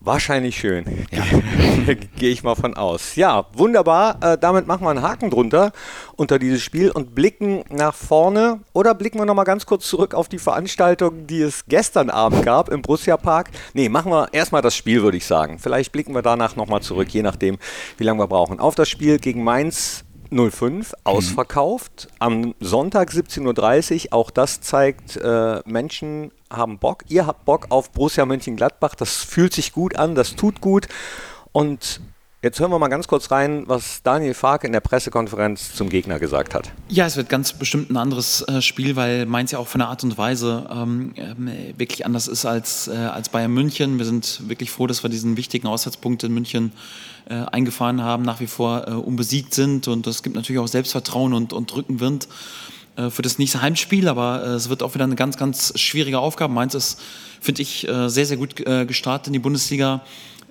Wahrscheinlich 0.04 0.56
schön. 0.56 1.06
Ja. 1.12 1.22
Gehe 2.16 2.30
ich 2.30 2.42
mal 2.42 2.56
von 2.56 2.74
aus. 2.74 3.14
Ja, 3.14 3.46
wunderbar. 3.52 4.16
Äh, 4.20 4.36
damit 4.36 4.66
machen 4.66 4.84
wir 4.84 4.90
einen 4.90 5.02
Haken 5.02 5.30
drunter 5.30 5.70
unter 6.16 6.40
dieses 6.40 6.60
Spiel 6.60 6.90
und 6.90 7.14
blicken 7.14 7.62
nach 7.70 7.94
vorne. 7.94 8.60
Oder 8.72 8.94
blicken 8.94 9.18
wir 9.18 9.26
nochmal 9.26 9.44
ganz 9.44 9.64
kurz 9.64 9.86
zurück 9.86 10.14
auf 10.14 10.28
die 10.28 10.40
Veranstaltung, 10.40 11.28
die 11.28 11.42
es 11.42 11.66
gestern 11.66 12.10
Abend 12.10 12.44
gab 12.44 12.68
im 12.68 12.82
Borussia 12.82 13.16
Park. 13.16 13.50
Nee, 13.74 13.88
machen 13.88 14.10
wir 14.10 14.28
erstmal 14.32 14.60
das 14.60 14.74
Spiel, 14.74 15.04
würde 15.04 15.18
ich 15.18 15.24
sagen. 15.24 15.60
Vielleicht 15.60 15.92
blicken 15.92 16.14
wir 16.16 16.22
danach 16.22 16.56
nochmal 16.56 16.82
zurück, 16.82 17.08
je 17.10 17.22
nachdem, 17.22 17.58
wie 17.96 18.04
lange 18.04 18.18
wir 18.18 18.26
brauchen. 18.26 18.58
Auf 18.58 18.74
das 18.74 18.88
Spiel 18.88 19.20
gegen 19.20 19.44
Mainz 19.44 20.04
05 20.32 20.94
ausverkauft. 21.04 22.08
Mhm. 22.10 22.16
Am 22.18 22.54
Sonntag 22.60 23.10
17.30 23.10 24.06
Uhr. 24.06 24.12
Auch 24.12 24.30
das 24.30 24.60
zeigt, 24.60 25.16
äh, 25.16 25.60
Menschen 25.66 26.32
haben 26.50 26.78
Bock. 26.78 27.04
Ihr 27.08 27.26
habt 27.26 27.44
Bock 27.44 27.66
auf 27.70 27.90
Borussia 27.90 28.24
Mönchengladbach. 28.24 28.94
Das 28.94 29.16
fühlt 29.16 29.52
sich 29.52 29.72
gut 29.72 29.96
an, 29.96 30.14
das 30.14 30.36
tut 30.36 30.60
gut. 30.60 30.88
Und 31.52 32.00
Jetzt 32.44 32.58
hören 32.58 32.72
wir 32.72 32.80
mal 32.80 32.88
ganz 32.88 33.06
kurz 33.06 33.30
rein, 33.30 33.62
was 33.68 34.02
Daniel 34.02 34.34
Fark 34.34 34.64
in 34.64 34.72
der 34.72 34.80
Pressekonferenz 34.80 35.76
zum 35.76 35.88
Gegner 35.88 36.18
gesagt 36.18 36.56
hat. 36.56 36.72
Ja, 36.88 37.06
es 37.06 37.16
wird 37.16 37.28
ganz 37.28 37.52
bestimmt 37.52 37.88
ein 37.88 37.96
anderes 37.96 38.42
äh, 38.48 38.60
Spiel, 38.60 38.96
weil 38.96 39.26
Mainz 39.26 39.52
ja 39.52 39.60
auch 39.60 39.68
von 39.68 39.78
der 39.78 39.86
Art 39.86 40.02
und 40.02 40.18
Weise 40.18 40.68
ähm, 40.68 41.14
äh, 41.14 41.78
wirklich 41.78 42.04
anders 42.04 42.26
ist 42.26 42.44
als, 42.44 42.88
äh, 42.88 42.96
als 42.96 43.28
Bayern 43.28 43.52
München. 43.52 43.98
Wir 43.98 44.06
sind 44.06 44.48
wirklich 44.48 44.72
froh, 44.72 44.88
dass 44.88 45.04
wir 45.04 45.08
diesen 45.08 45.36
wichtigen 45.36 45.68
Aussatzpunkt 45.68 46.24
in 46.24 46.34
München 46.34 46.72
äh, 47.26 47.34
eingefahren 47.34 48.02
haben, 48.02 48.24
nach 48.24 48.40
wie 48.40 48.48
vor 48.48 48.88
äh, 48.88 48.90
unbesiegt 48.90 49.54
sind. 49.54 49.86
Und 49.86 50.08
es 50.08 50.24
gibt 50.24 50.34
natürlich 50.34 50.58
auch 50.58 50.66
Selbstvertrauen 50.66 51.34
und, 51.34 51.52
und 51.52 51.72
Rückenwind 51.76 52.26
äh, 52.96 53.08
für 53.10 53.22
das 53.22 53.38
nächste 53.38 53.62
Heimspiel, 53.62 54.08
aber 54.08 54.42
es 54.42 54.68
wird 54.68 54.82
auch 54.82 54.94
wieder 54.94 55.04
eine 55.04 55.14
ganz, 55.14 55.36
ganz 55.36 55.78
schwierige 55.78 56.18
Aufgabe. 56.18 56.52
Mainz 56.52 56.74
ist, 56.74 57.00
finde 57.40 57.62
ich, 57.62 57.86
sehr, 57.88 58.26
sehr 58.26 58.36
gut 58.36 58.56
gestartet 58.56 59.28
in 59.28 59.32
die 59.32 59.38
Bundesliga. 59.38 60.00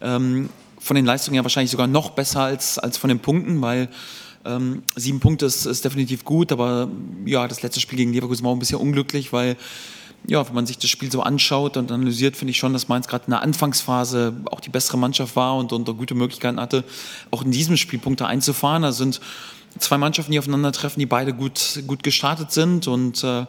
Ähm, 0.01 0.49
von 0.81 0.95
den 0.95 1.05
Leistungen 1.05 1.35
ja 1.35 1.43
wahrscheinlich 1.43 1.71
sogar 1.71 1.87
noch 1.87 2.09
besser 2.09 2.41
als, 2.41 2.79
als 2.79 2.97
von 2.97 3.07
den 3.07 3.19
Punkten, 3.19 3.61
weil 3.61 3.87
ähm, 4.43 4.81
sieben 4.95 5.19
Punkte 5.19 5.45
ist, 5.45 5.65
ist, 5.65 5.85
definitiv 5.85 6.25
gut, 6.25 6.51
aber 6.51 6.89
ja, 7.25 7.47
das 7.47 7.61
letzte 7.61 7.79
Spiel 7.79 7.97
gegen 7.97 8.13
Leverkusen 8.13 8.43
war 8.43 8.51
ein 8.51 8.59
bisschen 8.59 8.79
unglücklich, 8.79 9.31
weil 9.31 9.55
ja, 10.27 10.45
wenn 10.47 10.53
man 10.53 10.65
sich 10.65 10.77
das 10.77 10.89
Spiel 10.89 11.11
so 11.11 11.21
anschaut 11.21 11.77
und 11.77 11.91
analysiert, 11.91 12.35
finde 12.35 12.51
ich 12.51 12.57
schon, 12.57 12.73
dass 12.73 12.87
Mainz 12.87 13.07
gerade 13.07 13.25
in 13.25 13.31
der 13.31 13.41
Anfangsphase 13.41 14.33
auch 14.45 14.59
die 14.59 14.69
bessere 14.69 14.97
Mannschaft 14.97 15.35
war 15.35 15.57
und, 15.57 15.73
und 15.73 15.85
gute 15.97 16.13
Möglichkeiten 16.13 16.59
hatte, 16.59 16.83
auch 17.31 17.43
in 17.43 17.51
diesem 17.51 17.77
Spiel 17.77 17.97
Punkte 17.99 18.27
einzufahren. 18.27 18.83
Also 18.83 18.99
sind 18.99 19.19
zwei 19.79 19.97
Mannschaften, 19.97 20.31
die 20.31 20.39
aufeinandertreffen, 20.39 20.99
die 20.99 21.07
beide 21.07 21.33
gut, 21.33 21.81
gut 21.87 22.03
gestartet 22.03 22.51
sind 22.51 22.87
und 22.87 23.23
äh, 23.23 23.45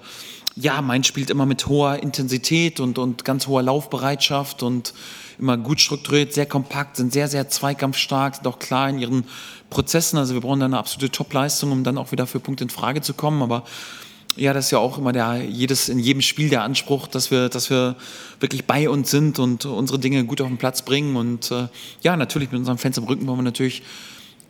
ja, 0.57 0.83
Mainz 0.83 1.07
spielt 1.07 1.31
immer 1.31 1.47
mit 1.47 1.67
hoher 1.67 2.03
Intensität 2.03 2.81
und, 2.81 2.99
und 2.99 3.25
ganz 3.25 3.47
hoher 3.47 3.63
Laufbereitschaft 3.63 4.63
und 4.63 4.93
immer 5.39 5.57
gut 5.57 5.81
strukturiert, 5.81 6.33
sehr 6.35 6.47
kompakt, 6.47 6.97
sind 6.97 7.13
sehr, 7.13 7.29
sehr 7.29 7.49
zweikampfstark, 7.49 8.37
sind 8.37 8.47
auch 8.47 8.59
klar 8.59 8.89
in 8.89 8.99
ihren 8.99 9.25
Prozessen. 9.71 10.19
Also 10.19 10.35
wir 10.35 10.41
brauchen 10.41 10.61
da 10.61 10.67
eine 10.67 10.79
absolute 10.79 11.11
Topleistung, 11.11 11.73
um 11.73 11.85
dann 11.85 11.99
auch 11.99 12.13
wieder 12.13 12.27
für 12.27 12.39
Punkte 12.39 12.65
in 12.65 12.71
Frage 12.71 13.01
zu 13.01 13.15
kommen. 13.15 13.43
Aber 13.43 13.65
ja, 14.37 14.53
das 14.53 14.67
ist 14.67 14.71
ja 14.71 14.79
auch 14.79 14.99
immer 14.99 15.13
der, 15.13 15.43
jedes, 15.43 15.89
in 15.89 15.99
jedem 15.99 16.23
Spiel 16.23 16.49
der 16.49 16.63
Anspruch, 16.63 17.07
dass 17.07 17.31
wir, 17.31 17.49
dass 17.49 17.71
wir 17.71 17.97
wirklich 18.41 18.67
bei 18.67 18.89
uns 18.89 19.11
sind 19.11 19.39
und 19.39 19.65
unsere 19.65 19.99
Dinge 19.99 20.25
gut 20.25 20.41
auf 20.41 20.49
den 20.49 20.59
Platz 20.59 20.83
bringen. 20.83 21.17
Und 21.17 21.51
äh, 21.51 21.69
ja, 22.03 22.17
natürlich 22.17 22.51
mit 22.51 22.59
unseren 22.59 22.79
Fans 22.79 22.99
im 22.99 23.05
Rücken 23.05 23.27
wollen 23.27 23.39
wir 23.39 23.43
natürlich 23.43 23.83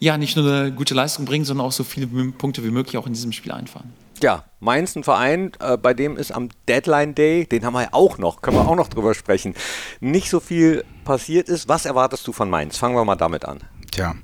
ja, 0.02 0.18
nicht 0.18 0.36
nur 0.36 0.52
eine 0.52 0.72
gute 0.72 0.94
Leistung 0.94 1.26
bringen, 1.26 1.44
sondern 1.44 1.64
auch 1.64 1.70
so 1.70 1.84
viele 1.84 2.08
Punkte 2.32 2.64
wie 2.64 2.72
möglich 2.72 2.96
auch 2.96 3.06
in 3.06 3.12
diesem 3.12 3.30
Spiel 3.30 3.52
einfahren. 3.52 3.92
Ja, 4.20 4.42
Mainz 4.58 4.96
ein 4.96 5.04
Verein, 5.04 5.52
äh, 5.60 5.76
bei 5.76 5.94
dem 5.94 6.16
ist 6.16 6.32
am 6.32 6.48
Deadline 6.66 7.14
Day, 7.14 7.46
den 7.46 7.64
haben 7.64 7.74
wir 7.74 7.82
ja 7.82 7.88
auch 7.92 8.18
noch, 8.18 8.42
können 8.42 8.56
wir 8.56 8.66
auch 8.66 8.74
noch 8.74 8.88
drüber 8.88 9.14
sprechen, 9.14 9.54
nicht 10.00 10.28
so 10.28 10.40
viel 10.40 10.84
passiert 11.04 11.48
ist. 11.48 11.68
Was 11.68 11.84
erwartest 11.84 12.26
du 12.26 12.32
von 12.32 12.50
Mainz? 12.50 12.78
Fangen 12.78 12.96
wir 12.96 13.04
mal 13.04 13.14
damit 13.14 13.44
an. 13.44 13.60
Tja, 13.92 14.16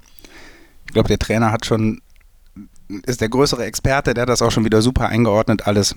ich 0.85 0.94
glaube, 0.94 1.06
der 1.06 1.20
Trainer 1.20 1.52
hat 1.52 1.64
schon, 1.64 2.02
ist 3.06 3.20
der 3.20 3.28
größere 3.28 3.64
Experte, 3.64 4.14
der 4.14 4.23
hat 4.23 4.30
das 4.30 4.42
auch 4.42 4.50
schon 4.50 4.64
wieder 4.64 4.82
super 4.82 5.08
eingeordnet, 5.08 5.68
alles. 5.68 5.94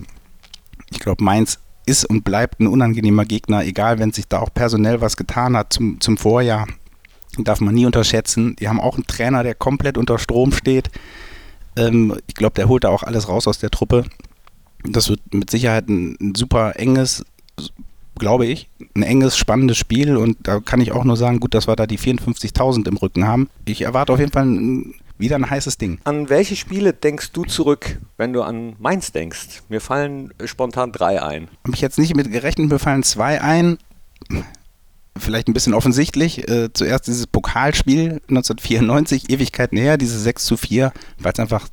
Ich 0.90 1.00
glaube, 1.00 1.24
Mainz 1.24 1.58
ist 1.86 2.04
und 2.04 2.22
bleibt 2.22 2.60
ein 2.60 2.68
unangenehmer 2.68 3.24
Gegner, 3.24 3.64
egal 3.64 3.98
wenn 3.98 4.12
sich 4.12 4.28
da 4.28 4.38
auch 4.38 4.54
personell 4.54 5.00
was 5.00 5.16
getan 5.16 5.56
hat 5.56 5.72
zum, 5.72 6.00
zum 6.00 6.16
Vorjahr. 6.18 6.68
Darf 7.38 7.60
man 7.60 7.74
nie 7.74 7.86
unterschätzen. 7.86 8.56
Die 8.56 8.68
haben 8.68 8.80
auch 8.80 8.94
einen 8.94 9.06
Trainer, 9.06 9.42
der 9.42 9.54
komplett 9.54 9.96
unter 9.96 10.18
Strom 10.18 10.52
steht 10.52 10.90
ähm, 11.76 12.16
ich 12.26 12.34
glaube, 12.34 12.54
der 12.54 12.68
holt 12.68 12.84
da 12.84 12.88
auch 12.88 13.02
alles 13.02 13.28
raus 13.28 13.46
aus 13.48 13.58
der 13.58 13.70
Truppe. 13.70 14.04
Das 14.84 15.08
wird 15.08 15.20
mit 15.32 15.50
Sicherheit 15.50 15.88
ein, 15.88 16.16
ein 16.20 16.34
super 16.34 16.76
enges, 16.76 17.24
glaube 18.18 18.46
ich, 18.46 18.68
ein 18.94 19.02
enges, 19.02 19.36
spannendes 19.36 19.78
Spiel. 19.78 20.16
Und 20.16 20.36
da 20.42 20.60
kann 20.60 20.80
ich 20.80 20.92
auch 20.92 21.04
nur 21.04 21.16
sagen, 21.16 21.40
gut, 21.40 21.54
dass 21.54 21.68
wir 21.68 21.76
da 21.76 21.86
die 21.86 21.98
54.000 21.98 22.88
im 22.88 22.96
Rücken 22.96 23.26
haben. 23.26 23.48
Ich 23.64 23.82
erwarte 23.82 24.12
auf 24.12 24.18
jeden 24.18 24.32
Fall 24.32 24.46
ein, 24.46 24.94
wieder 25.18 25.36
ein 25.36 25.48
heißes 25.48 25.78
Ding. 25.78 25.98
An 26.04 26.28
welche 26.28 26.56
Spiele 26.56 26.92
denkst 26.92 27.32
du 27.32 27.44
zurück, 27.44 28.00
wenn 28.16 28.32
du 28.32 28.42
an 28.42 28.74
Mainz 28.78 29.12
denkst? 29.12 29.62
Mir 29.68 29.80
fallen 29.80 30.34
spontan 30.44 30.92
drei 30.92 31.22
ein. 31.22 31.48
Habe 31.64 31.74
ich 31.74 31.80
jetzt 31.80 31.98
nicht 31.98 32.16
mit 32.16 32.30
gerechnet, 32.30 32.68
mir 32.70 32.78
fallen 32.78 33.04
zwei 33.04 33.40
ein. 33.40 33.78
Vielleicht 35.22 35.48
ein 35.48 35.54
bisschen 35.54 35.74
offensichtlich. 35.74 36.48
Äh, 36.48 36.72
zuerst 36.72 37.06
dieses 37.06 37.26
Pokalspiel 37.26 38.20
1994, 38.28 39.30
Ewigkeit 39.30 39.72
näher, 39.72 39.96
diese 39.96 40.18
6 40.18 40.44
zu 40.44 40.56
4, 40.56 40.92
weil 41.18 41.32
es 41.32 41.38
einfach 41.38 41.68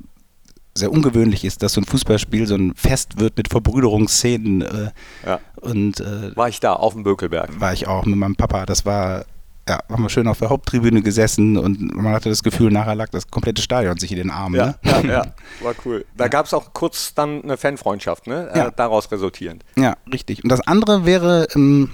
sehr 0.74 0.92
ungewöhnlich 0.92 1.44
ist, 1.44 1.62
dass 1.62 1.72
so 1.72 1.80
ein 1.80 1.84
Fußballspiel 1.84 2.46
so 2.46 2.54
ein 2.54 2.74
Fest 2.76 3.18
wird 3.18 3.36
mit 3.36 3.48
Verbrüderungsszenen. 3.48 4.62
Äh, 4.62 4.90
Ja. 5.26 5.40
Und 5.60 6.00
äh, 6.00 6.34
War 6.36 6.48
ich 6.48 6.60
da 6.60 6.72
auf 6.74 6.94
dem 6.94 7.02
Bökelberg. 7.02 7.60
war 7.60 7.72
ich 7.72 7.86
auch 7.86 8.06
mit 8.06 8.16
meinem 8.16 8.36
Papa. 8.36 8.64
Das 8.66 8.86
war, 8.86 9.24
ja, 9.68 9.80
haben 9.90 10.02
wir 10.02 10.08
schön 10.08 10.26
auf 10.28 10.38
der 10.38 10.48
Haupttribüne 10.48 11.02
gesessen 11.02 11.58
und 11.58 11.94
man 11.96 12.12
hatte 12.14 12.28
das 12.28 12.42
Gefühl, 12.42 12.70
nachher 12.70 12.94
lag 12.94 13.08
das 13.10 13.28
komplette 13.28 13.60
Stadion 13.62 13.98
sich 13.98 14.12
in 14.12 14.18
den 14.18 14.30
Armen. 14.30 14.54
Ja, 14.56 14.66
Ne? 14.66 14.74
ja, 14.84 15.00
ja, 15.02 15.24
war 15.60 15.74
cool. 15.84 16.04
Da 16.16 16.28
gab 16.28 16.46
es 16.46 16.54
auch 16.54 16.72
kurz 16.72 17.14
dann 17.14 17.42
eine 17.42 17.56
Fanfreundschaft, 17.56 18.26
ne? 18.28 18.50
Ja. 18.54 18.68
Äh, 18.68 18.72
daraus 18.74 19.10
resultierend. 19.10 19.64
Ja, 19.76 19.96
richtig. 20.10 20.42
Und 20.44 20.50
das 20.50 20.60
andere 20.60 21.04
wäre, 21.04 21.48
ähm, 21.54 21.90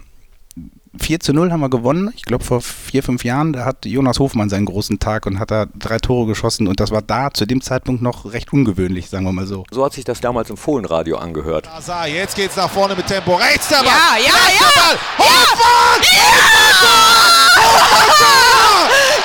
4 1.01 1.21
zu 1.21 1.33
0 1.33 1.53
haben 1.53 1.61
wir 1.61 1.69
gewonnen. 1.71 2.13
Ich 2.17 2.23
glaube, 2.25 2.45
vor 2.45 2.61
vier, 2.61 3.03
fünf 3.03 3.25
Jahren, 3.25 3.53
da 3.53 3.65
hat 3.65 3.85
Jonas 3.85 4.19
Hofmann 4.19 4.49
seinen 4.49 4.67
großen 4.67 4.99
Tag 4.99 5.27
und 5.27 5.39
hat 5.39 5.51
da 5.51 5.67
drei 5.75 5.99
Tore 5.99 6.27
geschossen. 6.27 6.69
Und 6.69 6.81
das 6.81 6.91
war 6.91 7.03
da 7.03 7.31
zu 7.33 7.47
dem 7.47 7.61
Zeitpunkt 7.61 8.03
noch 8.03 8.33
recht 8.33 8.53
ungewöhnlich, 8.53 9.09
sagen 9.09 9.25
wir 9.25 9.33
mal 9.33 9.47
so. 9.47 9.65
So 9.71 9.85
hat 9.85 9.93
sich 9.93 10.05
das 10.05 10.21
damals 10.21 10.51
im 10.51 10.57
Fohlenradio 10.57 11.17
angehört. 11.17 11.69
Jetzt 12.07 12.37
geht's 12.37 12.57
nach 12.57 12.71
vorne 12.71 12.95
mit 12.95 13.07
Tempo. 13.07 13.35
Rechts 13.35 13.69
der 13.69 13.77
Ball. 13.77 13.87
Ja, 13.87 14.17
ja, 14.19 14.35
Rechts 14.35 14.61
ja. 14.61 14.67
Der 14.67 14.81
Ball. 14.81 14.99
Hofmann! 15.19 16.03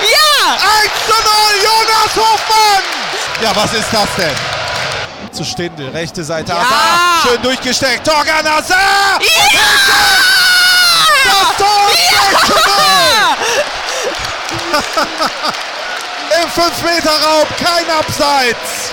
Ja! 0.01 0.51
1 0.83 0.91
zu 1.05 1.13
0, 1.13 1.23
Jonas 1.63 2.15
Hofmann! 2.15 2.83
Ja, 3.41 3.55
was 3.55 3.73
ist 3.73 3.91
das 3.91 4.09
denn? 4.17 4.35
Zu 5.31 5.43
Stindel, 5.45 5.89
rechte 5.89 6.23
Seite 6.23 6.51
Ja. 6.51 7.21
Schön 7.25 7.41
durchgesteckt. 7.41 8.05
Torgan 8.05 8.45
Hazard! 8.45 9.21
Das 11.23 11.57
Tor 11.57 11.89
6 11.89 12.45
zu 12.47 12.53
0! 12.53 12.61
Im 16.41 16.49
5-Meter-Raum, 16.49 17.47
kein 17.57 17.89
Abseits. 17.89 18.91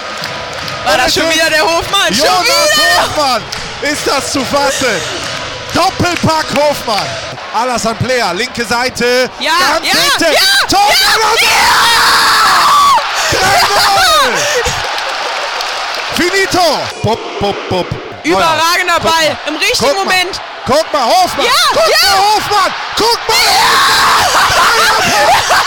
War 0.85 0.97
das 0.97 1.15
schon 1.15 1.29
wieder 1.31 1.51
der 1.51 1.63
Hofmann? 1.63 2.15
Schon 2.15 2.27
Jonas! 2.27 2.71
Hofmann, 2.99 3.43
ist 3.83 4.07
das 4.07 4.33
zu 4.33 4.45
fassen? 4.45 5.01
Doppelpack 5.75 6.47
Hofmann. 6.57 7.07
Alassane 7.55 7.97
Player, 7.97 8.35
linke 8.35 8.65
Seite. 8.65 9.31
Ja, 9.39 9.53
ganz 9.73 9.87
ja, 9.87 9.93
hinten. 9.93 10.33
ja, 10.33 10.41
Tor 10.69 10.89
ja, 10.91 10.97
3-0. 16.17 16.19
Finito. 16.19 16.79
Bup, 17.03 17.19
bup, 17.41 17.57
bup. 17.69 17.87
Überragender 18.25 19.01
Ball 19.01 19.37
im 19.47 19.57
richtigen. 19.57 19.95
Moment. 19.95 20.41
Guck 20.69 20.93
mal, 20.93 21.03
Hofmann. 21.07 21.47
Ja, 21.47 21.53
Guck 21.73 21.89
ja. 21.89 22.11
mal, 22.11 22.19
Hofmann. 22.37 22.73
Guck 22.99 23.19
mal. 23.27 23.37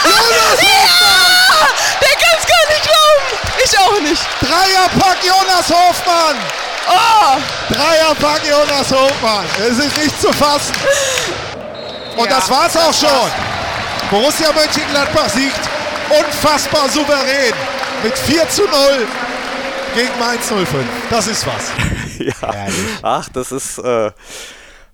Jonas 0.05 0.61
Ja! 0.61 0.77
Der 2.01 2.15
kann 2.21 2.37
es 2.37 2.45
gar 2.45 2.65
nicht 2.69 2.83
glauben. 2.83 3.25
Ich 3.65 3.79
auch 3.79 3.99
nicht. 3.99 4.23
Dreierpack 4.41 5.17
Jonas 5.23 5.69
Hofmann. 5.69 6.37
Oh! 6.87 7.73
Dreierpack 7.73 8.41
Jonas 8.47 8.91
Hofmann. 8.91 9.45
Es 9.57 9.79
ist 9.79 9.97
nicht 9.97 10.21
zu 10.21 10.31
fassen. 10.33 10.75
Und 12.17 12.29
Ja, 12.29 12.35
das 12.35 12.49
war's 12.49 12.77
auch 12.77 12.93
schon. 12.93 13.31
Borussia 14.11 14.51
Mönchengladbach 14.53 15.29
siegt 15.29 15.59
unfassbar 16.09 16.89
souverän 16.89 17.53
mit 18.03 18.15
4 18.19 18.47
zu 18.49 18.63
0 18.65 19.07
gegen 19.95 20.19
Mainz 20.19 20.47
05. 20.47 20.67
Das 21.09 21.25
ist 21.27 21.45
was. 21.47 21.71
ja. 22.19 22.67
Ach, 23.01 23.27
das 23.33 23.51
ist 23.51 23.79
äh, 23.79 24.11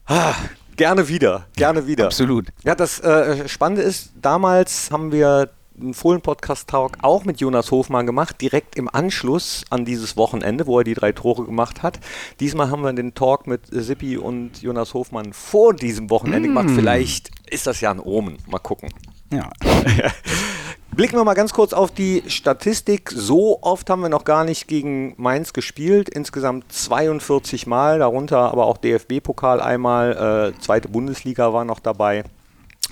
ah, 0.07 0.35
gerne 0.75 1.07
wieder, 1.07 1.45
gerne 1.55 1.87
wieder. 1.87 2.05
Absolut. 2.05 2.47
Ja, 2.63 2.75
das 2.75 2.99
äh, 2.99 3.47
Spannende 3.47 3.83
ist, 3.83 4.11
damals 4.21 4.91
haben 4.91 5.11
wir 5.11 5.49
einen 5.79 5.93
Fohlen-Podcast-Talk 5.93 6.97
auch 7.01 7.23
mit 7.23 7.39
Jonas 7.39 7.71
Hofmann 7.71 8.05
gemacht, 8.05 8.41
direkt 8.41 8.75
im 8.75 8.89
Anschluss 8.91 9.63
an 9.69 9.85
dieses 9.85 10.17
Wochenende, 10.17 10.65
wo 10.65 10.79
er 10.79 10.83
die 10.83 10.95
drei 10.95 11.11
Tore 11.11 11.45
gemacht 11.45 11.83
hat. 11.83 11.99
Diesmal 12.39 12.71
haben 12.71 12.81
wir 12.81 12.93
den 12.93 13.13
Talk 13.13 13.47
mit 13.47 13.61
Sippi 13.69 14.17
und 14.17 14.61
Jonas 14.61 14.93
Hofmann 14.93 15.33
vor 15.33 15.73
diesem 15.73 16.09
Wochenende 16.09 16.49
gemacht. 16.49 16.69
Vielleicht 16.73 17.29
ist 17.49 17.67
das 17.67 17.81
ja 17.81 17.91
ein 17.91 17.99
Omen. 17.99 18.37
Mal 18.47 18.59
gucken. 18.59 18.89
Ja. 19.31 19.51
Blicken 20.95 21.17
wir 21.17 21.23
mal 21.23 21.35
ganz 21.35 21.53
kurz 21.53 21.73
auf 21.73 21.91
die 21.91 22.23
Statistik. 22.27 23.11
So 23.13 23.59
oft 23.61 23.89
haben 23.89 24.01
wir 24.01 24.09
noch 24.09 24.23
gar 24.23 24.43
nicht 24.43 24.67
gegen 24.67 25.13
Mainz 25.17 25.53
gespielt. 25.53 26.09
Insgesamt 26.09 26.71
42 26.71 27.67
Mal, 27.67 27.99
darunter 27.99 28.51
aber 28.51 28.65
auch 28.65 28.77
DFB-Pokal 28.77 29.61
einmal. 29.61 30.53
Äh, 30.55 30.59
zweite 30.59 30.87
Bundesliga 30.87 31.53
war 31.53 31.65
noch 31.65 31.79
dabei. 31.79 32.23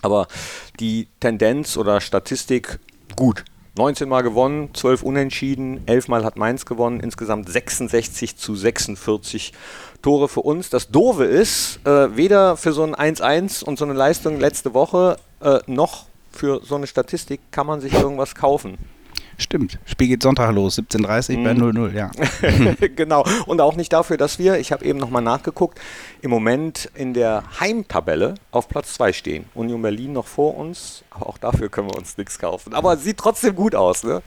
Aber 0.03 0.27
die 0.79 1.07
Tendenz 1.19 1.77
oder 1.77 1.99
Statistik 1.99 2.79
gut. 3.15 3.43
19 3.77 4.07
Mal 4.07 4.21
gewonnen, 4.21 4.69
12 4.73 5.03
unentschieden, 5.03 5.81
11 5.85 6.07
Mal 6.07 6.23
hat 6.23 6.37
Mainz 6.37 6.65
gewonnen, 6.65 7.01
insgesamt 7.01 7.49
66 7.49 8.37
zu 8.37 8.55
46 8.55 9.51
Tore 10.01 10.29
für 10.29 10.41
uns. 10.41 10.69
Das 10.69 10.91
Doofe 10.91 11.25
ist, 11.25 11.79
äh, 11.85 12.15
weder 12.15 12.55
für 12.55 12.71
so 12.71 12.83
ein 12.83 12.95
1-1 12.95 13.63
und 13.63 13.77
so 13.77 13.83
eine 13.83 13.93
Leistung 13.93 14.39
letzte 14.39 14.73
Woche 14.73 15.17
äh, 15.41 15.59
noch 15.67 16.05
für 16.35 16.61
so 16.63 16.75
eine 16.75 16.87
Statistik 16.87 17.39
kann 17.51 17.67
man 17.67 17.81
sich 17.81 17.93
irgendwas 17.93 18.35
kaufen. 18.35 18.77
Stimmt. 19.37 19.79
Spiel 19.85 20.07
geht 20.07 20.23
Sonntag 20.23 20.53
los, 20.53 20.79
17.30 20.79 21.43
bei 21.43 21.51
0-0, 21.51 21.93
ja. 21.93 22.11
genau. 22.95 23.25
Und 23.45 23.59
auch 23.59 23.75
nicht 23.75 23.91
dafür, 23.91 24.17
dass 24.17 24.39
wir, 24.39 24.59
ich 24.59 24.71
habe 24.71 24.85
eben 24.85 24.97
nochmal 24.97 25.21
nachgeguckt, 25.21 25.79
im 26.21 26.29
Moment 26.29 26.89
in 26.95 27.13
der 27.13 27.43
Heimtabelle 27.59 28.35
auf 28.51 28.69
Platz 28.69 28.93
2 28.93 29.13
stehen. 29.13 29.45
Union 29.53 29.81
Berlin 29.81 30.13
noch 30.13 30.27
vor 30.27 30.55
uns, 30.55 31.03
aber 31.09 31.27
auch 31.27 31.37
dafür 31.37 31.69
können 31.69 31.89
wir 31.89 31.97
uns 31.97 32.17
nichts 32.17 32.39
kaufen. 32.39 32.73
Aber 32.73 32.95
sieht 32.97 33.17
trotzdem 33.17 33.55
gut 33.55 33.75
aus, 33.75 34.03
ne? 34.03 34.21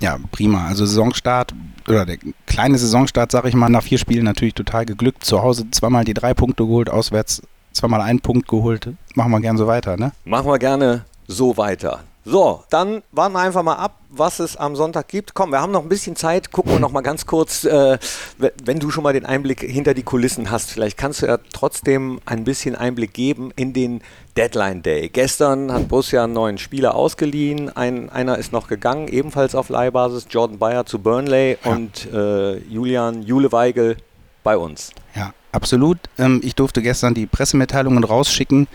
Ja, 0.00 0.18
prima. 0.30 0.68
Also 0.68 0.86
Saisonstart 0.86 1.54
oder 1.88 2.06
der 2.06 2.18
kleine 2.46 2.78
Saisonstart, 2.78 3.32
sag 3.32 3.44
ich 3.46 3.54
mal, 3.54 3.68
nach 3.68 3.82
vier 3.82 3.98
Spielen 3.98 4.24
natürlich 4.24 4.54
total 4.54 4.86
geglückt. 4.86 5.24
Zu 5.24 5.42
Hause 5.42 5.70
zweimal 5.72 6.04
die 6.04 6.14
drei 6.14 6.34
Punkte 6.34 6.64
geholt, 6.64 6.88
auswärts 6.88 7.42
zweimal 7.72 8.00
einen 8.00 8.20
Punkt 8.20 8.46
geholt. 8.46 8.90
Machen 9.14 9.32
wir 9.32 9.40
gern 9.40 9.56
so 9.56 9.66
weiter, 9.66 9.96
ne? 9.96 10.12
Machen 10.24 10.46
wir 10.46 10.58
gerne 10.58 11.04
so 11.32 11.56
weiter. 11.56 12.00
So, 12.24 12.62
dann 12.70 13.02
warten 13.10 13.34
wir 13.34 13.40
einfach 13.40 13.64
mal 13.64 13.74
ab, 13.74 13.98
was 14.08 14.38
es 14.38 14.56
am 14.56 14.76
Sonntag 14.76 15.08
gibt. 15.08 15.34
Komm, 15.34 15.50
wir 15.50 15.60
haben 15.60 15.72
noch 15.72 15.82
ein 15.82 15.88
bisschen 15.88 16.14
Zeit. 16.14 16.52
Gucken 16.52 16.70
wir 16.70 16.78
noch 16.78 16.92
mal 16.92 17.00
ganz 17.00 17.26
kurz, 17.26 17.64
äh, 17.64 17.98
wenn 18.38 18.78
du 18.78 18.92
schon 18.92 19.02
mal 19.02 19.12
den 19.12 19.26
Einblick 19.26 19.60
hinter 19.60 19.92
die 19.92 20.04
Kulissen 20.04 20.48
hast. 20.48 20.70
Vielleicht 20.70 20.96
kannst 20.96 21.22
du 21.22 21.26
ja 21.26 21.38
trotzdem 21.52 22.20
ein 22.24 22.44
bisschen 22.44 22.76
Einblick 22.76 23.12
geben 23.12 23.50
in 23.56 23.72
den 23.72 24.02
Deadline 24.36 24.82
Day. 24.82 25.08
Gestern 25.08 25.72
hat 25.72 25.88
Borussia 25.88 26.22
einen 26.22 26.32
neuen 26.32 26.58
Spieler 26.58 26.94
ausgeliehen. 26.94 27.74
Ein, 27.76 28.08
einer 28.08 28.38
ist 28.38 28.52
noch 28.52 28.68
gegangen, 28.68 29.08
ebenfalls 29.08 29.56
auf 29.56 29.68
Leihbasis. 29.68 30.26
Jordan 30.30 30.58
Bayer 30.58 30.86
zu 30.86 31.00
Burnley 31.00 31.58
und 31.64 32.06
äh, 32.12 32.58
Julian 32.58 33.24
Jule 33.24 33.50
Weigel 33.50 33.96
bei 34.44 34.56
uns. 34.56 34.92
Ja, 35.16 35.34
absolut. 35.50 35.98
Ähm, 36.18 36.40
ich 36.44 36.54
durfte 36.54 36.82
gestern 36.82 37.14
die 37.14 37.26
Pressemitteilungen 37.26 38.04
rausschicken. 38.04 38.68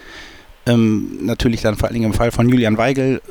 Ähm, 0.68 1.20
natürlich 1.26 1.62
dann 1.62 1.78
vor 1.78 1.88
allen 1.88 1.94
Dingen 1.94 2.08
im 2.08 2.14
Fall 2.14 2.32
von 2.32 2.50
Julian 2.50 2.78
Weigel 2.78 3.22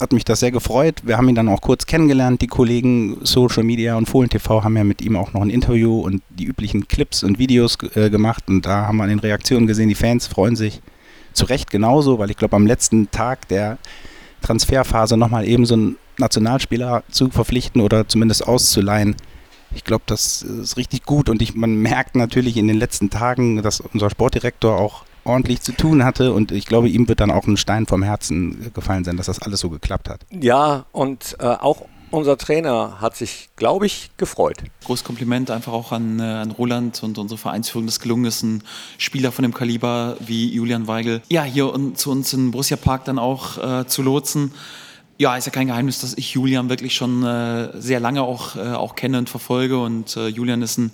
hat 0.00 0.12
mich 0.12 0.24
das 0.24 0.40
sehr 0.40 0.50
gefreut. 0.50 0.96
Wir 1.04 1.16
haben 1.16 1.28
ihn 1.28 1.34
dann 1.34 1.48
auch 1.48 1.60
kurz 1.60 1.86
kennengelernt. 1.86 2.42
Die 2.42 2.48
Kollegen 2.48 3.18
Social 3.22 3.62
Media 3.62 3.96
und 3.96 4.06
Fohlen 4.08 4.28
TV 4.28 4.64
haben 4.64 4.76
ja 4.76 4.84
mit 4.84 5.00
ihm 5.00 5.16
auch 5.16 5.32
noch 5.32 5.42
ein 5.42 5.50
Interview 5.50 6.00
und 6.00 6.22
die 6.30 6.44
üblichen 6.44 6.88
Clips 6.88 7.22
und 7.22 7.38
Videos 7.38 7.78
äh, 7.94 8.10
gemacht. 8.10 8.44
Und 8.48 8.66
da 8.66 8.86
haben 8.86 8.96
wir 8.96 9.04
an 9.04 9.10
den 9.10 9.20
Reaktionen 9.20 9.66
gesehen, 9.66 9.88
die 9.88 9.94
Fans 9.94 10.26
freuen 10.26 10.56
sich 10.56 10.82
zu 11.32 11.46
Recht 11.46 11.70
genauso, 11.70 12.18
weil 12.18 12.30
ich 12.30 12.36
glaube, 12.36 12.56
am 12.56 12.66
letzten 12.66 13.10
Tag 13.10 13.48
der 13.48 13.78
Transferphase 14.42 15.16
nochmal 15.16 15.46
eben 15.46 15.64
so 15.64 15.74
einen 15.74 15.96
Nationalspieler 16.18 17.04
zu 17.10 17.30
verpflichten 17.30 17.80
oder 17.80 18.06
zumindest 18.06 18.46
auszuleihen, 18.46 19.16
ich 19.74 19.84
glaube, 19.84 20.04
das 20.06 20.42
ist 20.42 20.76
richtig 20.76 21.04
gut 21.04 21.30
und 21.30 21.40
ich, 21.40 21.54
man 21.54 21.76
merkt 21.76 22.16
natürlich 22.16 22.58
in 22.58 22.68
den 22.68 22.76
letzten 22.76 23.08
Tagen, 23.08 23.62
dass 23.62 23.80
unser 23.80 24.10
Sportdirektor 24.10 24.78
auch 24.78 25.04
ordentlich 25.24 25.60
zu 25.60 25.72
tun 25.72 26.04
hatte 26.04 26.32
und 26.32 26.52
ich 26.52 26.66
glaube, 26.66 26.88
ihm 26.88 27.08
wird 27.08 27.20
dann 27.20 27.30
auch 27.30 27.46
ein 27.46 27.56
Stein 27.56 27.86
vom 27.86 28.02
Herzen 28.02 28.72
gefallen 28.74 29.04
sein, 29.04 29.16
dass 29.16 29.26
das 29.26 29.40
alles 29.40 29.60
so 29.60 29.70
geklappt 29.70 30.08
hat. 30.08 30.20
Ja, 30.30 30.86
und 30.92 31.36
äh, 31.40 31.46
auch 31.46 31.86
unser 32.12 32.36
Trainer 32.36 33.00
hat 33.00 33.16
sich, 33.16 33.48
glaube 33.56 33.86
ich, 33.86 34.10
gefreut. 34.18 34.58
Großes 34.84 35.02
Kompliment 35.02 35.50
einfach 35.50 35.72
auch 35.72 35.92
an, 35.92 36.20
äh, 36.20 36.22
an 36.22 36.50
Roland 36.50 37.02
und 37.02 37.16
unsere 37.16 37.38
Vereinsführung, 37.38 37.86
dass 37.86 38.00
gelungen 38.00 38.26
ist, 38.26 38.42
einen 38.42 38.62
Spieler 38.98 39.32
von 39.32 39.44
dem 39.44 39.54
Kaliber 39.54 40.16
wie 40.20 40.52
Julian 40.52 40.86
Weigel 40.86 41.22
ja 41.30 41.42
hier 41.42 41.72
un, 41.72 41.96
zu 41.96 42.10
uns 42.10 42.32
in 42.34 42.50
Borussia 42.50 42.76
Park 42.76 43.06
dann 43.06 43.18
auch 43.18 43.58
äh, 43.58 43.86
zu 43.86 44.02
lotsen. 44.02 44.52
Ja, 45.18 45.36
ist 45.36 45.46
ja 45.46 45.52
kein 45.52 45.68
Geheimnis, 45.68 46.00
dass 46.00 46.14
ich 46.14 46.34
Julian 46.34 46.68
wirklich 46.68 46.94
schon 46.94 47.22
äh, 47.22 47.80
sehr 47.80 48.00
lange 48.00 48.22
auch, 48.22 48.56
äh, 48.56 48.72
auch 48.72 48.94
kenne 48.94 49.18
und 49.18 49.30
verfolge 49.30 49.78
und 49.78 50.16
äh, 50.16 50.26
Julian 50.28 50.62
ist 50.62 50.78
ein 50.78 50.90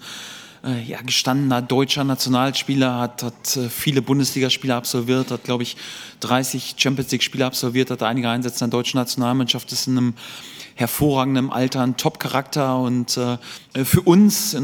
äh, 0.65 0.83
ja, 0.83 1.01
gestandener 1.03 1.63
deutscher 1.63 2.05
Nationalspieler, 2.05 2.99
hat, 2.99 3.23
hat 3.23 3.57
äh, 3.57 3.69
viele 3.69 4.03
Bundesligaspiele 4.03 4.75
absolviert, 4.75 5.31
hat, 5.31 5.45
glaube 5.45 5.63
ich, 5.63 5.77
30 6.21 6.75
Champions 6.77 7.11
League-Spiele 7.11 7.47
absolviert, 7.47 7.91
hat 7.91 8.03
einige 8.03 8.29
Einsätze 8.29 8.65
in 8.65 8.71
der 8.71 8.79
deutschen 8.79 8.99
Nationalmannschaft, 8.99 9.71
ist 9.73 9.87
in 9.87 9.99
einem 9.99 10.15
hervorragendem 10.79 11.51
Alter, 11.51 11.83
ein 11.83 11.97
Top-Charakter 11.97 12.79
und 12.79 13.17
äh, 13.17 13.85
für 13.85 14.01
uns, 14.03 14.57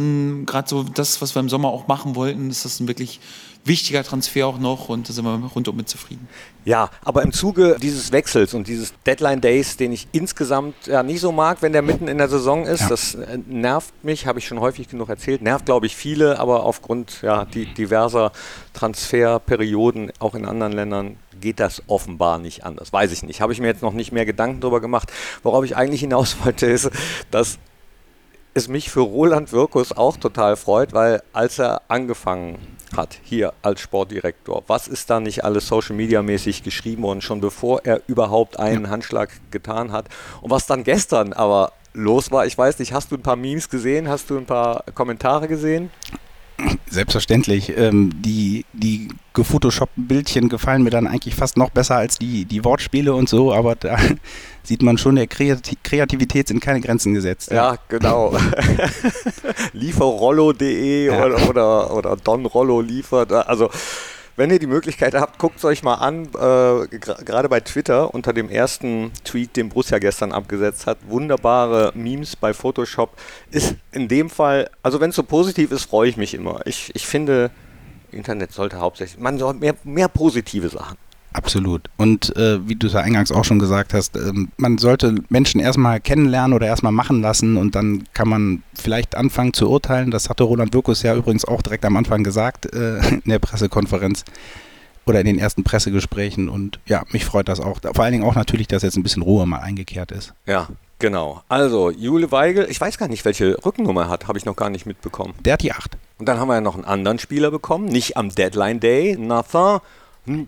gerade 0.47 0.68
so 0.68 0.85
das, 0.85 1.21
was 1.21 1.35
wir 1.35 1.40
im 1.40 1.49
Sommer 1.49 1.68
auch 1.68 1.88
machen 1.88 2.14
wollten, 2.14 2.50
ist 2.50 2.64
das 2.64 2.78
ein 2.78 2.87
wirklich 2.87 3.21
wichtiger 3.64 4.04
Transfer 4.04 4.47
auch 4.47 4.59
noch 4.59 4.88
und 4.88 5.09
da 5.09 5.12
sind 5.12 5.25
wir 5.25 5.50
rundum 5.54 5.76
mit 5.76 5.88
zufrieden. 5.88 6.28
Ja, 6.64 6.90
aber 7.04 7.23
im 7.23 7.33
Zuge 7.33 7.76
dieses 7.80 8.12
Wechsels 8.12 8.54
und 8.54 8.68
dieses 8.68 8.92
Deadline 9.06 9.40
Days, 9.40 9.76
den 9.76 9.92
ich 9.92 10.06
insgesamt 10.12 10.87
ja 10.87 11.02
nicht 11.02 11.21
so 11.21 11.33
mag, 11.33 11.62
wenn 11.62 11.73
der 11.73 11.83
mitten 11.83 12.06
in 12.06 12.18
der 12.18 12.28
Saison 12.28 12.64
ist, 12.64 12.83
ja. 12.83 12.88
das 12.88 13.14
äh, 13.16 13.38
nervt 13.49 13.92
mich, 14.04 14.26
habe 14.26 14.38
ich 14.38 14.47
schon 14.47 14.61
häufig 14.61 14.88
genug 14.88 15.09
erzählt, 15.09 15.42
nervt 15.42 15.66
glaube 15.66 15.87
ich 15.87 15.97
viele, 15.97 16.38
aber 16.38 16.62
aufgrund 16.62 17.23
ja, 17.23 17.44
die, 17.44 17.66
diverser 17.66 18.33
Transferperioden 18.73 20.12
auch 20.21 20.35
in 20.35 20.44
anderen 20.44 20.73
Ländern 20.73 21.16
geht 21.41 21.61
das 21.61 21.83
offenbar 21.87 22.38
nicht 22.38 22.64
anders. 22.64 22.93
Weiß 22.93 23.12
ich 23.12 23.23
nicht. 23.23 23.41
Habe 23.41 23.53
ich 23.53 23.61
mir 23.61 23.67
jetzt 23.67 23.83
noch 23.83 23.93
nicht 23.93 24.12
mehr 24.12 24.26
Gedanken 24.26 24.61
darüber 24.61 24.81
gemacht. 24.81 25.12
Worauf 25.43 25.64
ich 25.64 25.76
eigentlich 25.76 26.00
hinaus 26.00 26.37
wollte, 26.45 26.67
ist, 26.67 26.91
dass 27.31 27.59
es 28.55 28.69
mich 28.69 28.91
für 28.91 29.00
Roland 29.00 29.53
Wirkus 29.53 29.93
auch 29.93 30.17
total 30.17 30.57
freut, 30.57 30.93
weil 30.93 31.23
als 31.33 31.59
er 31.59 31.83
angefangen 31.88 32.59
hat 32.97 33.19
hier 33.23 33.53
als 33.62 33.81
Sportdirektor, 33.81 34.62
was 34.69 34.87
ist 34.87 35.11
da 35.11 35.19
nicht 35.19 35.43
alles 35.43 35.67
Social 35.67 35.97
Media 35.97 36.23
mäßig 36.23 36.62
geschrieben 36.62 37.03
worden, 37.03 37.21
schon 37.21 37.41
bevor 37.41 37.85
er 37.85 38.03
überhaupt 38.07 38.59
einen. 38.59 38.91
Handschlag 38.91 39.31
getan 39.50 39.91
hat 39.91 40.07
und 40.41 40.50
was 40.50 40.67
dann 40.67 40.85
gestern 40.85 41.33
aber 41.33 41.73
los 41.95 42.31
war, 42.31 42.47
ich 42.47 42.57
weiß 42.57 42.79
nicht, 42.79 42.93
hast 42.93 43.11
du 43.11 43.17
ein 43.17 43.23
paar 43.23 43.37
Memes 43.37 43.69
gesehen, 43.69 44.09
hast 44.09 44.31
du 44.31 44.37
ein 44.37 44.47
paar 44.47 44.85
Kommentare 44.95 45.49
gesehen? 45.49 45.91
Selbstverständlich. 46.88 47.76
Ähm, 47.76 48.11
die 48.23 48.64
die 48.73 49.08
gefotoshoppten 49.32 50.06
Bildchen 50.06 50.49
gefallen 50.49 50.82
mir 50.82 50.90
dann 50.90 51.06
eigentlich 51.06 51.34
fast 51.34 51.56
noch 51.56 51.70
besser 51.70 51.96
als 51.96 52.18
die, 52.18 52.44
die 52.44 52.64
Wortspiele 52.64 53.12
und 53.12 53.28
so, 53.28 53.52
aber 53.52 53.75
da 53.75 53.99
sieht 54.62 54.82
man 54.82 54.96
schon, 54.96 55.16
der 55.16 55.26
Kreativität 55.26 56.49
sind 56.49 56.61
keine 56.61 56.80
Grenzen 56.80 57.14
gesetzt. 57.14 57.50
Ja, 57.50 57.73
ja 57.73 57.78
genau. 57.88 58.37
Lieferrollo.de 59.73 61.06
ja. 61.06 61.25
oder, 61.25 61.49
oder, 61.49 61.94
oder 61.94 62.16
Don 62.16 62.46
Rollo 62.46 62.80
liefert. 62.80 63.32
Also 63.32 63.70
wenn 64.37 64.50
ihr 64.50 64.59
die 64.59 64.67
Möglichkeit 64.67 65.14
habt, 65.14 65.38
guckt 65.38 65.59
es 65.59 65.64
euch 65.64 65.83
mal 65.83 65.95
an. 65.95 66.25
Äh, 66.26 66.99
Gerade 66.99 67.49
bei 67.49 67.61
Twitter 67.61 68.12
unter 68.14 68.33
dem 68.33 68.49
ersten 68.49 69.12
Tweet, 69.25 69.57
den 69.57 69.69
Borussia 69.69 69.99
gestern 69.99 70.33
abgesetzt 70.33 70.87
hat. 70.87 70.99
Wunderbare 71.09 71.93
Memes 71.95 72.37
bei 72.37 72.53
Photoshop. 72.53 73.17
Ist 73.50 73.76
in 73.93 74.09
dem 74.09 74.31
Fall, 74.31 74.71
also 74.83 75.00
wenn 75.00 75.11
es 75.11 75.17
so 75.17 75.23
positiv 75.23 75.71
ist, 75.71 75.85
freue 75.85 76.09
ich 76.09 76.17
mich 76.17 76.35
immer. 76.35 76.61
Ich, 76.67 76.91
ich 76.95 77.07
finde, 77.07 77.50
Internet 78.11 78.53
sollte 78.53 78.81
hauptsächlich, 78.81 79.21
man 79.21 79.38
soll 79.38 79.55
mehr, 79.55 79.75
mehr 79.85 80.09
positive 80.09 80.69
Sachen. 80.69 80.97
Absolut. 81.35 81.91
Und 81.97 82.35
äh, 82.37 82.67
wie 82.67 82.76
du 82.76 82.87
es 82.87 82.93
ja 82.93 83.00
eingangs 83.00 83.33
auch 83.33 83.45
schon 83.45 83.59
gesagt 83.59 83.93
hast, 83.93 84.17
äh, 84.17 84.33
man 84.57 84.79
sollte 84.79 85.17
Menschen 85.29 85.61
erstmal 85.61 86.00
kennenlernen 86.00 86.55
oder 86.55 86.69
erstmal 86.69 86.93
machen 86.93 87.21
lassen 87.23 87.57
und 87.57 87.75
dann 87.75 88.05
kann 88.14 88.29
man 88.29 88.62
vielleicht 88.73 89.17
anfangen 89.17 89.53
zu 89.53 89.69
urteilen. 89.69 90.12
Das 90.12 90.31
hatte 90.31 90.45
Roland 90.45 90.73
Wirkus 90.73 91.03
ja 91.03 91.14
übrigens 91.14 91.45
auch 91.45 91.61
direkt 91.61 91.85
am 91.85 91.97
Anfang 91.97 92.23
gesagt 92.23 92.73
äh, 92.73 92.99
in 93.09 93.23
der 93.26 93.41
Pressekonferenz 93.41 94.25
oder 95.07 95.21
in 95.21 95.26
den 95.26 95.38
ersten 95.41 95.64
Pressegesprächen. 95.64 96.49
Und 96.49 96.79
ja, 96.87 97.03
mich 97.11 97.25
freut 97.25 97.49
das 97.49 97.59
auch. 97.59 97.81
Vor 97.83 98.05
allen 98.05 98.12
Dingen 98.12 98.25
auch 98.25 98.37
natürlich, 98.37 98.69
dass 98.69 98.85
jetzt 98.85 98.97
ein 98.97 99.03
bisschen 99.03 99.23
Ruhe 99.23 99.45
mal 99.45 99.59
eingekehrt 99.59 100.12
ist. 100.12 100.33
Ja, 100.47 100.69
Genau. 101.00 101.43
Also, 101.49 101.91
Jule 101.91 102.31
Weigel, 102.31 102.67
ich 102.71 102.81
weiß 102.81 102.97
gar 102.99 103.09
nicht, 103.09 103.25
welche 103.25 103.62
Rückennummer 103.67 104.03
er 104.03 104.09
hat, 104.09 104.29
habe 104.29 104.38
ich 104.38 104.45
noch 104.45 104.55
gar 104.55 104.71
nicht 104.71 104.87
mitbekommen. 104.87 105.35
Der 105.45 105.55
hat 105.55 105.62
die 105.62 105.73
8. 105.73 105.99
Und 106.19 106.26
dann 106.26 106.38
haben 106.38 106.49
wir 106.49 106.55
ja 106.55 106.61
noch 106.61 106.76
einen 106.76 106.85
anderen 106.85 107.19
Spieler 107.19 107.50
bekommen, 107.50 107.87
nicht 107.87 108.17
am 108.17 108.31
Deadline 108.31 108.79
Day, 108.81 109.17
Nathan 109.19 109.81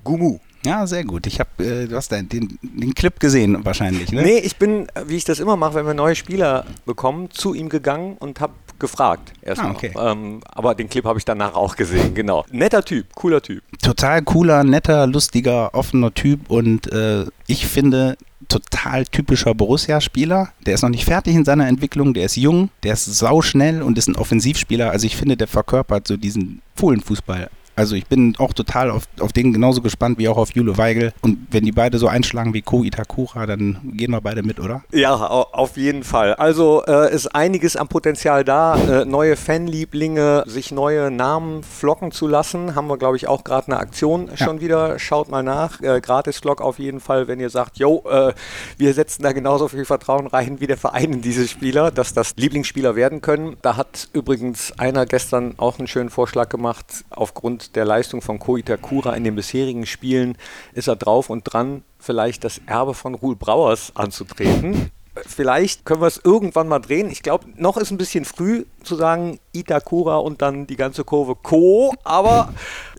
Gumu. 0.04 0.38
Ja, 0.66 0.86
sehr 0.86 1.04
gut. 1.04 1.26
Ich 1.28 1.38
habe, 1.38 1.64
äh, 1.64 1.86
du 1.86 1.94
hast 1.94 2.10
den, 2.10 2.28
den, 2.28 2.94
Clip 2.94 3.18
gesehen 3.20 3.64
wahrscheinlich, 3.64 4.10
ne? 4.10 4.22
Nee, 4.22 4.38
ich 4.38 4.56
bin, 4.56 4.88
wie 5.06 5.16
ich 5.16 5.24
das 5.24 5.38
immer 5.38 5.56
mache, 5.56 5.74
wenn 5.74 5.86
wir 5.86 5.94
neue 5.94 6.16
Spieler 6.16 6.66
bekommen, 6.84 7.30
zu 7.30 7.54
ihm 7.54 7.68
gegangen 7.68 8.16
und 8.18 8.40
habe 8.40 8.54
gefragt 8.78 9.32
erstmal. 9.42 9.70
Ah, 9.70 9.74
okay. 9.74 9.92
ähm, 9.96 10.40
aber 10.48 10.74
den 10.74 10.88
Clip 10.88 11.04
habe 11.04 11.18
ich 11.18 11.24
danach 11.24 11.54
auch 11.54 11.76
gesehen, 11.76 12.14
genau. 12.14 12.44
Netter 12.50 12.84
Typ, 12.84 13.06
cooler 13.14 13.40
Typ. 13.40 13.62
Total 13.80 14.22
cooler, 14.22 14.64
netter, 14.64 15.06
lustiger, 15.06 15.72
offener 15.72 16.12
Typ 16.12 16.50
und 16.50 16.92
äh, 16.92 17.26
ich 17.46 17.66
finde, 17.66 18.16
total 18.48 19.04
typischer 19.04 19.54
Borussia-Spieler. 19.54 20.48
Der 20.66 20.74
ist 20.74 20.82
noch 20.82 20.90
nicht 20.90 21.04
fertig 21.04 21.34
in 21.36 21.44
seiner 21.44 21.68
Entwicklung, 21.68 22.12
der 22.12 22.24
ist 22.24 22.36
jung, 22.36 22.70
der 22.82 22.94
ist 22.94 23.04
sauschnell 23.04 23.82
und 23.82 23.98
ist 23.98 24.08
ein 24.08 24.16
Offensivspieler. 24.16 24.90
Also 24.90 25.06
ich 25.06 25.16
finde, 25.16 25.36
der 25.36 25.46
verkörpert 25.46 26.08
so 26.08 26.16
diesen 26.16 26.60
Fohlenfußball 26.74 27.50
also 27.76 27.94
ich 27.94 28.06
bin 28.06 28.34
auch 28.38 28.54
total 28.54 28.90
auf, 28.90 29.04
auf 29.20 29.32
den 29.32 29.52
genauso 29.52 29.82
gespannt 29.82 30.18
wie 30.18 30.28
auch 30.28 30.38
auf 30.38 30.54
Jule 30.54 30.78
Weigel. 30.78 31.12
Und 31.20 31.46
wenn 31.50 31.64
die 31.64 31.72
beide 31.72 31.98
so 31.98 32.08
einschlagen 32.08 32.54
wie 32.54 32.62
Ko 32.62 32.82
Itakura, 32.82 33.44
dann 33.44 33.92
gehen 33.92 34.10
wir 34.10 34.22
beide 34.22 34.42
mit, 34.42 34.58
oder? 34.58 34.82
Ja, 34.92 35.14
auf 35.14 35.76
jeden 35.76 36.02
Fall. 36.02 36.34
Also 36.34 36.82
äh, 36.86 37.14
ist 37.14 37.34
einiges 37.34 37.76
am 37.76 37.88
Potenzial 37.88 38.44
da. 38.44 38.76
Äh, 38.76 39.04
neue 39.04 39.36
Fanlieblinge, 39.36 40.44
sich 40.46 40.72
neue 40.72 41.10
Namen 41.10 41.62
flocken 41.62 42.12
zu 42.12 42.26
lassen. 42.26 42.74
Haben 42.74 42.88
wir, 42.88 42.96
glaube 42.96 43.16
ich, 43.16 43.28
auch 43.28 43.44
gerade 43.44 43.66
eine 43.66 43.78
Aktion 43.78 44.28
ja. 44.28 44.36
schon 44.38 44.60
wieder. 44.60 44.98
Schaut 44.98 45.30
mal 45.30 45.42
nach. 45.42 45.80
Äh, 45.82 46.00
Gratis-Vlog 46.00 46.62
auf 46.62 46.78
jeden 46.78 47.00
Fall, 47.00 47.28
wenn 47.28 47.40
ihr 47.40 47.50
sagt, 47.50 47.76
yo, 47.76 48.04
äh, 48.10 48.32
wir 48.78 48.94
setzen 48.94 49.22
da 49.22 49.32
genauso 49.32 49.68
viel 49.68 49.84
Vertrauen 49.84 50.26
rein 50.26 50.60
wie 50.60 50.66
der 50.66 50.78
Verein 50.78 51.12
in 51.12 51.20
diese 51.20 51.46
Spieler, 51.46 51.90
dass 51.90 52.14
das 52.14 52.34
Lieblingsspieler 52.36 52.96
werden 52.96 53.20
können. 53.20 53.58
Da 53.60 53.76
hat 53.76 54.08
übrigens 54.14 54.72
einer 54.78 55.04
gestern 55.04 55.54
auch 55.58 55.78
einen 55.78 55.88
schönen 55.88 56.08
Vorschlag 56.08 56.48
gemacht, 56.48 57.04
aufgrund 57.10 57.65
der 57.72 57.84
Leistung 57.84 58.22
von 58.22 58.38
Ko 58.38 58.56
Itakura 58.56 59.14
in 59.14 59.24
den 59.24 59.34
bisherigen 59.34 59.86
Spielen 59.86 60.36
ist 60.72 60.88
er 60.88 60.96
drauf 60.96 61.30
und 61.30 61.42
dran, 61.44 61.82
vielleicht 61.98 62.44
das 62.44 62.60
Erbe 62.66 62.94
von 62.94 63.14
Ruhl 63.14 63.36
Brauers 63.36 63.92
anzutreten. 63.94 64.90
Vielleicht 65.26 65.86
können 65.86 66.02
wir 66.02 66.08
es 66.08 66.20
irgendwann 66.22 66.68
mal 66.68 66.78
drehen. 66.78 67.10
Ich 67.10 67.22
glaube, 67.22 67.46
noch 67.56 67.78
ist 67.78 67.90
ein 67.90 67.96
bisschen 67.96 68.26
früh 68.26 68.66
zu 68.82 68.96
sagen 68.96 69.38
Itakura 69.52 70.18
und 70.18 70.42
dann 70.42 70.66
die 70.66 70.76
ganze 70.76 71.04
Kurve 71.04 71.34
Co. 71.34 71.94
Aber 72.04 72.52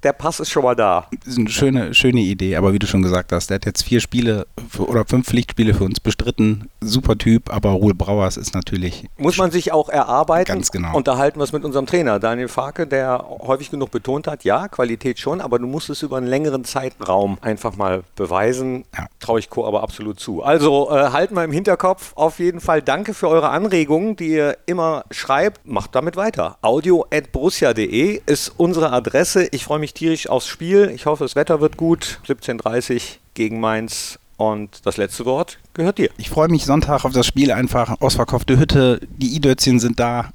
der 0.04 0.14
Pass 0.14 0.40
ist 0.40 0.50
schon 0.50 0.64
mal 0.64 0.76
da. 0.76 1.08
Das 1.20 1.34
ist 1.34 1.40
eine 1.40 1.50
schöne, 1.50 1.94
schöne 1.94 2.22
Idee, 2.22 2.56
aber 2.56 2.74
wie 2.74 2.80
du 2.80 2.88
schon 2.88 3.02
gesagt 3.02 3.32
hast, 3.32 3.50
der 3.50 3.56
hat 3.56 3.66
jetzt 3.66 3.84
vier 3.84 4.00
Spiele 4.00 4.48
oder 4.78 5.06
fünf 5.06 5.28
Pflichtspiele 5.28 5.74
für 5.74 5.84
uns 5.84 6.00
bestritten. 6.00 6.70
Super 6.82 7.18
Typ, 7.18 7.54
aber 7.54 7.72
Ruhl 7.72 7.94
Brauers 7.94 8.38
ist 8.38 8.54
natürlich. 8.54 9.06
Muss 9.18 9.38
man 9.38 9.52
sich 9.52 9.72
auch 9.72 9.90
erarbeiten. 9.90 10.48
Ganz 10.48 10.72
genau. 10.72 10.96
Unterhalten 10.96 11.40
wir 11.40 11.44
es 11.44 11.54
mit 11.54 11.64
unserem 11.64 11.86
Trainer, 11.86 12.20
Daniel 12.20 12.48
Farke, 12.48 12.88
der 12.88 13.26
häufig 13.42 13.72
genug 13.72 13.92
betont 13.92 14.28
hat, 14.28 14.44
ja, 14.44 14.68
Qualität 14.68 15.20
schon, 15.20 15.42
aber 15.42 15.60
du 15.60 15.68
musst 15.68 15.90
es 15.90 16.02
über 16.04 16.18
einen 16.18 16.28
längeren 16.28 16.64
Zeitraum 16.64 17.38
einfach 17.42 17.76
mal 17.76 18.04
beweisen. 18.16 18.86
Ja. 18.96 19.08
Traue 19.20 19.40
ich 19.40 19.50
Co. 19.50 19.66
aber 19.66 19.84
absolut 19.84 20.20
zu. 20.20 20.44
Also 20.44 20.90
äh, 20.90 21.12
halten 21.12 21.36
wir 21.36 21.44
im 21.44 21.52
Hinterkopf 21.52 22.14
auf 22.16 22.40
jeden 22.40 22.60
Fall. 22.60 22.82
Danke 22.82 23.14
für 23.14 23.28
eure 23.28 23.50
Anregungen, 23.50 24.16
die 24.16 24.30
ihr 24.30 24.58
immer 24.66 25.06
schreibt. 25.12 25.66
Macht 25.68 25.96
damit 25.96 26.16
weiter. 26.16 26.58
audio.borussia.de 26.62 28.22
ist 28.26 28.54
unsere 28.58 28.92
Adresse. 28.92 29.48
Ich 29.52 29.64
freue 29.64 29.80
mich 29.80 29.94
tierisch 29.98 30.30
aufs 30.30 30.48
Spiel. 30.48 30.92
Ich 30.94 31.06
hoffe, 31.06 31.24
das 31.24 31.36
Wetter 31.36 31.60
wird 31.60 31.76
gut. 31.78 32.20
17.30 32.28 33.18
gegen 33.34 33.60
Mainz. 33.60 34.20
Und 34.38 34.86
das 34.86 34.98
letzte 34.98 35.26
Wort 35.26 35.58
gehört 35.74 35.98
dir. 35.98 36.12
Ich 36.18 36.30
freue 36.30 36.48
mich 36.48 36.64
Sonntag 36.64 37.06
auf 37.06 37.12
das 37.12 37.26
Spiel 37.26 37.52
einfach. 37.52 38.00
Ausverkaufte 38.02 38.60
Hütte, 38.60 39.00
die 39.10 39.36
I-Dötzchen 39.36 39.80
sind 39.80 40.00
da. 40.00 40.30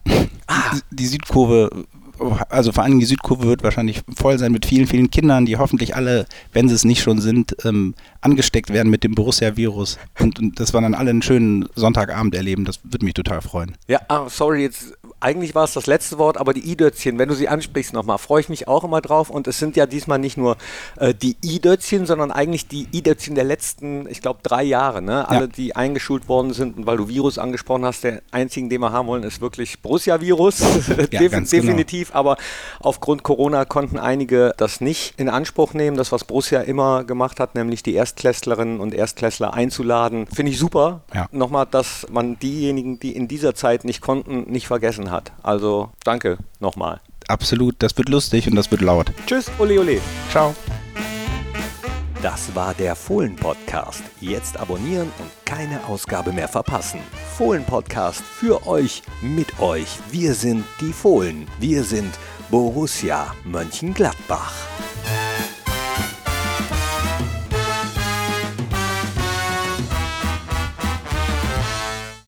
Ah. 0.49 0.77
Die 0.91 1.07
Südkurve 1.07 1.87
also 2.49 2.73
vor 2.73 2.85
allem 2.85 3.01
die 3.01 3.07
Südkurve 3.07 3.45
wird 3.45 3.63
wahrscheinlich 3.63 4.03
voll 4.17 4.39
sein 4.39 4.53
mit 4.53 4.67
vielen, 4.67 4.87
vielen 4.87 5.11
Kindern, 5.11 5.47
die 5.47 5.57
hoffentlich 5.57 5.97
alle, 5.97 6.27
wenn 6.53 6.69
sie 6.69 6.75
es 6.75 6.85
nicht 6.85 7.03
schon 7.03 7.21
sind, 7.21 7.57
ähm, 7.65 7.95
angesteckt 8.21 8.73
werden 8.73 8.91
mit 8.91 9.05
dem 9.05 9.15
Borussia-Virus. 9.15 9.99
Und, 10.21 10.39
und 10.39 10.61
das 10.61 10.75
war 10.75 10.81
dann 10.81 10.95
alle 10.95 11.11
einen 11.11 11.23
schönen 11.23 11.69
Sonntagabend 11.75 12.35
erleben. 12.35 12.65
Das 12.65 12.81
würde 12.85 13.05
mich 13.05 13.15
total 13.15 13.41
freuen. 13.43 13.77
Ja, 13.89 14.01
ah, 14.09 14.29
sorry, 14.29 14.63
jetzt 14.63 14.95
eigentlich 15.23 15.55
war 15.55 15.65
es 15.65 15.73
das 15.73 15.87
letzte 15.87 16.19
Wort, 16.19 16.37
aber 16.37 16.53
die 16.53 16.71
I-Dötzchen, 16.71 17.19
wenn 17.19 17.29
du 17.29 17.35
sie 17.35 17.49
ansprichst 17.49 17.93
nochmal, 17.93 18.19
freue 18.19 18.41
ich 18.41 18.49
mich 18.49 18.67
auch 18.67 18.83
immer 18.85 19.01
drauf. 19.01 19.31
Und 19.31 19.47
es 19.47 19.59
sind 19.59 19.77
ja 19.77 19.87
diesmal 19.87 20.19
nicht 20.19 20.37
nur 20.37 20.57
äh, 20.97 21.15
die 21.15 21.37
I-Dötzchen, 21.45 22.07
sondern 22.07 22.33
eigentlich 22.33 22.67
die 22.67 22.89
I-Dötzchen 22.93 23.35
der 23.35 23.45
letzten, 23.45 24.09
ich 24.09 24.21
glaube, 24.21 24.41
drei 24.43 24.65
Jahre. 24.65 25.01
Ne? 25.01 25.29
Alle, 25.29 25.43
ja. 25.43 25.47
die 25.47 25.77
eingeschult 25.77 26.29
worden 26.29 26.53
sind. 26.53 26.77
Und 26.77 26.87
weil 26.87 26.97
du 26.97 27.09
Virus 27.09 27.39
angesprochen 27.39 27.85
hast, 27.85 28.05
der 28.05 28.23
einzigen, 28.33 28.69
den 28.69 28.81
wir 28.81 28.91
haben 28.91 29.07
wollen, 29.07 29.23
ist 29.23 29.41
wirklich 29.41 29.81
Borussia-Virus. 29.81 30.61
Ja, 30.61 30.97
Def 30.97 31.33
genau. 31.33 31.47
definitiv. 31.49 32.15
Aber 32.15 32.37
aufgrund 32.81 33.23
Corona 33.23 33.65
konnten 33.65 33.99
einige 33.99 34.55
das 34.57 34.81
nicht 34.81 35.15
in 35.19 35.29
Anspruch 35.29 35.73
nehmen. 35.73 35.97
Das, 35.97 36.11
was 36.11 36.25
Borussia 36.25 36.61
immer 36.61 37.05
gemacht 37.05 37.39
hat, 37.39 37.55
nämlich 37.55 37.83
die 37.83 37.95
Erstklässlerinnen 37.95 38.81
und 38.81 38.93
Erstklässler 38.93 39.55
einzuladen, 39.55 40.27
finde 40.27 40.51
ich 40.51 40.59
super. 40.59 41.03
Ja. 41.15 41.29
Nochmal, 41.31 41.67
dass 41.71 42.07
man 42.11 42.39
diejenigen, 42.41 42.99
die 42.99 43.15
in 43.15 43.29
dieser 43.29 43.55
Zeit 43.55 43.85
nicht 43.85 44.01
konnten, 44.01 44.51
nicht 44.51 44.67
vergessen 44.67 45.11
hat 45.11 45.12
hat. 45.13 45.33
Also 45.45 45.91
danke 46.03 46.39
nochmal. 46.59 47.01
Absolut, 47.29 47.77
das 47.79 47.97
wird 47.97 48.09
lustig 48.09 48.49
und 48.49 48.57
das 48.57 48.71
wird 48.71 48.81
laut. 48.81 49.13
Tschüss, 49.27 49.51
ole 49.59 49.79
ole. 49.79 50.01
Ciao. 50.31 50.55
Das 52.21 52.55
war 52.55 52.73
der 52.75 52.95
Fohlen-Podcast. 52.95 54.03
Jetzt 54.21 54.57
abonnieren 54.57 55.11
und 55.19 55.31
keine 55.45 55.85
Ausgabe 55.87 56.33
mehr 56.33 56.47
verpassen. 56.47 57.01
Fohlen-Podcast 57.37 58.21
für 58.21 58.65
euch, 58.67 59.03
mit 59.23 59.59
euch. 59.59 59.99
Wir 60.11 60.35
sind 60.35 60.65
die 60.81 60.93
Fohlen. 60.93 61.49
Wir 61.59 61.83
sind 61.83 62.15
Borussia 62.49 63.35
Mönchengladbach. 63.45 64.53